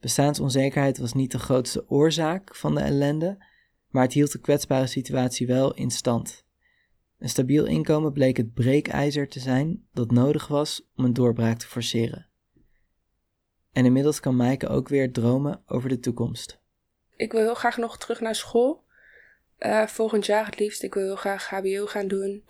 Bestaansonzekerheid 0.00 0.98
was 0.98 1.12
niet 1.12 1.30
de 1.30 1.38
grootste 1.38 1.88
oorzaak 1.88 2.56
van 2.56 2.74
de 2.74 2.80
ellende, 2.80 3.44
maar 3.88 4.02
het 4.02 4.12
hield 4.12 4.32
de 4.32 4.40
kwetsbare 4.40 4.86
situatie 4.86 5.46
wel 5.46 5.74
in 5.74 5.90
stand. 5.90 6.44
Een 7.18 7.28
stabiel 7.28 7.66
inkomen 7.66 8.12
bleek 8.12 8.36
het 8.36 8.54
breekijzer 8.54 9.28
te 9.28 9.40
zijn 9.40 9.86
dat 9.92 10.10
nodig 10.10 10.46
was 10.46 10.88
om 10.96 11.04
een 11.04 11.12
doorbraak 11.12 11.58
te 11.58 11.66
forceren. 11.66 12.27
En 13.78 13.84
inmiddels 13.84 14.20
kan 14.20 14.36
Maaike 14.36 14.68
ook 14.68 14.88
weer 14.88 15.12
dromen 15.12 15.62
over 15.66 15.88
de 15.88 16.00
toekomst. 16.00 16.60
Ik 17.16 17.32
wil 17.32 17.40
heel 17.40 17.54
graag 17.54 17.76
nog 17.76 17.98
terug 17.98 18.20
naar 18.20 18.34
school. 18.34 18.84
Uh, 19.58 19.86
volgend 19.86 20.26
jaar 20.26 20.46
het 20.46 20.58
liefst. 20.58 20.82
Ik 20.82 20.94
wil 20.94 21.02
heel 21.04 21.16
graag 21.16 21.48
HBO 21.48 21.86
gaan 21.86 22.08
doen. 22.08 22.44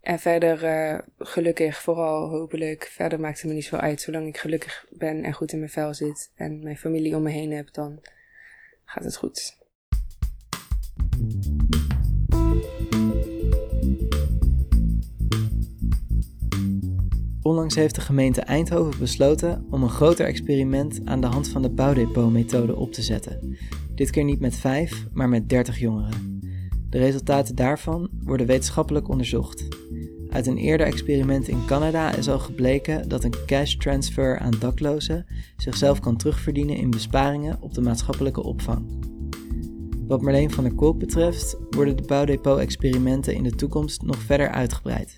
En 0.00 0.18
verder 0.18 0.64
uh, 0.64 0.98
gelukkig, 1.18 1.82
vooral 1.82 2.28
hopelijk. 2.28 2.84
Verder 2.84 3.20
maakt 3.20 3.38
het 3.38 3.46
me 3.46 3.54
niet 3.54 3.64
zo 3.64 3.76
uit. 3.76 4.00
Zolang 4.00 4.26
ik 4.26 4.36
gelukkig 4.36 4.86
ben 4.90 5.24
en 5.24 5.32
goed 5.32 5.52
in 5.52 5.58
mijn 5.58 5.70
vel 5.70 5.94
zit 5.94 6.30
en 6.34 6.62
mijn 6.62 6.78
familie 6.78 7.16
om 7.16 7.22
me 7.22 7.30
heen 7.30 7.52
heb, 7.52 7.72
dan 7.72 8.02
gaat 8.84 9.04
het 9.04 9.16
goed. 9.16 9.56
Onlangs 17.46 17.74
heeft 17.74 17.94
de 17.94 18.00
gemeente 18.00 18.40
Eindhoven 18.40 18.98
besloten 18.98 19.66
om 19.70 19.82
een 19.82 19.88
groter 19.88 20.26
experiment 20.26 21.00
aan 21.04 21.20
de 21.20 21.26
hand 21.26 21.48
van 21.48 21.62
de 21.62 21.70
bouwdepot-methode 21.70 22.76
op 22.76 22.92
te 22.92 23.02
zetten. 23.02 23.56
Dit 23.94 24.10
keer 24.10 24.24
niet 24.24 24.40
met 24.40 24.56
vijf, 24.56 25.06
maar 25.12 25.28
met 25.28 25.48
30 25.48 25.78
jongeren. 25.78 26.40
De 26.90 26.98
resultaten 26.98 27.54
daarvan 27.54 28.10
worden 28.24 28.46
wetenschappelijk 28.46 29.08
onderzocht. 29.08 29.68
Uit 30.28 30.46
een 30.46 30.56
eerder 30.56 30.86
experiment 30.86 31.48
in 31.48 31.64
Canada 31.66 32.14
is 32.14 32.28
al 32.28 32.38
gebleken 32.38 33.08
dat 33.08 33.24
een 33.24 33.34
cash 33.46 33.74
transfer 33.74 34.38
aan 34.38 34.54
daklozen 34.58 35.26
zichzelf 35.56 36.00
kan 36.00 36.16
terugverdienen 36.16 36.76
in 36.76 36.90
besparingen 36.90 37.56
op 37.60 37.74
de 37.74 37.80
maatschappelijke 37.80 38.42
opvang. 38.42 39.04
Wat 40.06 40.22
Marleen 40.22 40.50
van 40.50 40.64
der 40.64 40.74
Kolk 40.74 40.98
betreft 40.98 41.56
worden 41.70 41.96
de 41.96 42.02
bouwdepot-experimenten 42.02 43.34
in 43.34 43.42
de 43.42 43.54
toekomst 43.54 44.02
nog 44.02 44.18
verder 44.18 44.50
uitgebreid. 44.50 45.16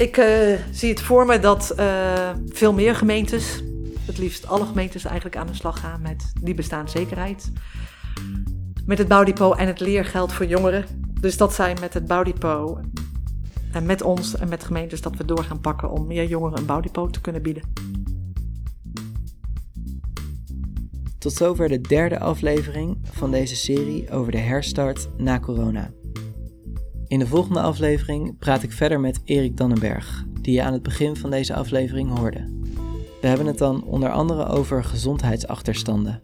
Ik 0.00 0.16
uh, 0.16 0.58
zie 0.70 0.90
het 0.90 1.00
voor 1.00 1.26
me 1.26 1.38
dat 1.38 1.72
uh, 1.78 2.30
veel 2.46 2.72
meer 2.72 2.94
gemeentes, 2.94 3.62
het 4.06 4.18
liefst 4.18 4.46
alle 4.46 4.64
gemeentes 4.66 5.04
eigenlijk 5.04 5.36
aan 5.36 5.46
de 5.46 5.54
slag 5.54 5.80
gaan 5.80 6.02
met 6.02 6.32
die 6.42 6.54
bestaanszekerheid. 6.54 7.52
Met 8.86 8.98
het 8.98 9.08
bouwdepot 9.08 9.56
en 9.56 9.66
het 9.66 9.80
leergeld 9.80 10.32
voor 10.32 10.46
jongeren. 10.46 10.84
Dus 11.20 11.36
dat 11.36 11.54
zijn 11.54 11.76
met 11.80 11.94
het 11.94 12.06
bouwdepot 12.06 12.78
en 13.72 13.86
met 13.86 14.02
ons 14.02 14.36
en 14.36 14.48
met 14.48 14.64
gemeentes 14.64 15.00
dat 15.00 15.16
we 15.16 15.24
door 15.24 15.44
gaan 15.44 15.60
pakken 15.60 15.90
om 15.90 16.06
meer 16.06 16.24
jongeren 16.24 16.58
een 16.58 16.66
bouwdepot 16.66 17.12
te 17.12 17.20
kunnen 17.20 17.42
bieden. 17.42 17.62
Tot 21.18 21.32
zover 21.32 21.68
de 21.68 21.80
derde 21.80 22.18
aflevering 22.18 22.98
van 23.02 23.30
deze 23.30 23.56
serie 23.56 24.10
over 24.10 24.32
de 24.32 24.38
herstart 24.38 25.08
na 25.16 25.40
corona. 25.40 25.90
In 27.10 27.18
de 27.18 27.26
volgende 27.26 27.60
aflevering 27.60 28.38
praat 28.38 28.62
ik 28.62 28.72
verder 28.72 29.00
met 29.00 29.20
Erik 29.24 29.56
Dannenberg, 29.56 30.24
die 30.40 30.54
je 30.54 30.62
aan 30.62 30.72
het 30.72 30.82
begin 30.82 31.16
van 31.16 31.30
deze 31.30 31.54
aflevering 31.54 32.18
hoorde. 32.18 32.48
We 33.20 33.26
hebben 33.26 33.46
het 33.46 33.58
dan 33.58 33.84
onder 33.84 34.10
andere 34.10 34.46
over 34.46 34.84
gezondheidsachterstanden. 34.84 36.22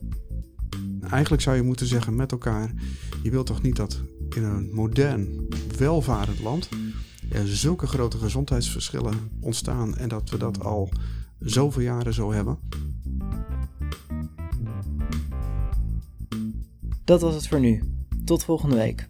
Eigenlijk 1.11 1.43
zou 1.43 1.57
je 1.57 1.63
moeten 1.63 1.87
zeggen 1.87 2.17
met 2.17 2.33
elkaar: 2.33 2.73
je 3.23 3.31
wilt 3.31 3.47
toch 3.47 3.63
niet 3.63 3.77
dat 3.77 4.03
in 4.35 4.45
een 4.45 4.71
modern, 4.75 5.49
welvarend 5.79 6.41
land 6.41 6.69
er 7.31 7.47
zulke 7.49 7.87
grote 7.87 8.19
gezondheidsverschillen 8.19 9.31
ontstaan 9.41 9.97
en 9.97 10.09
dat 10.09 10.31
we 10.31 10.39
dat 10.39 10.65
al 10.65 10.89
zoveel 11.39 11.83
jaren 11.83 12.15
zo 12.15 12.33
hebben? 12.33 12.59
Dat 17.05 17.21
was 17.21 17.35
het 17.35 17.49
voor 17.49 17.61
nu. 17.61 17.83
Tot 18.25 18.45
volgende 18.45 18.77
week. 18.77 19.09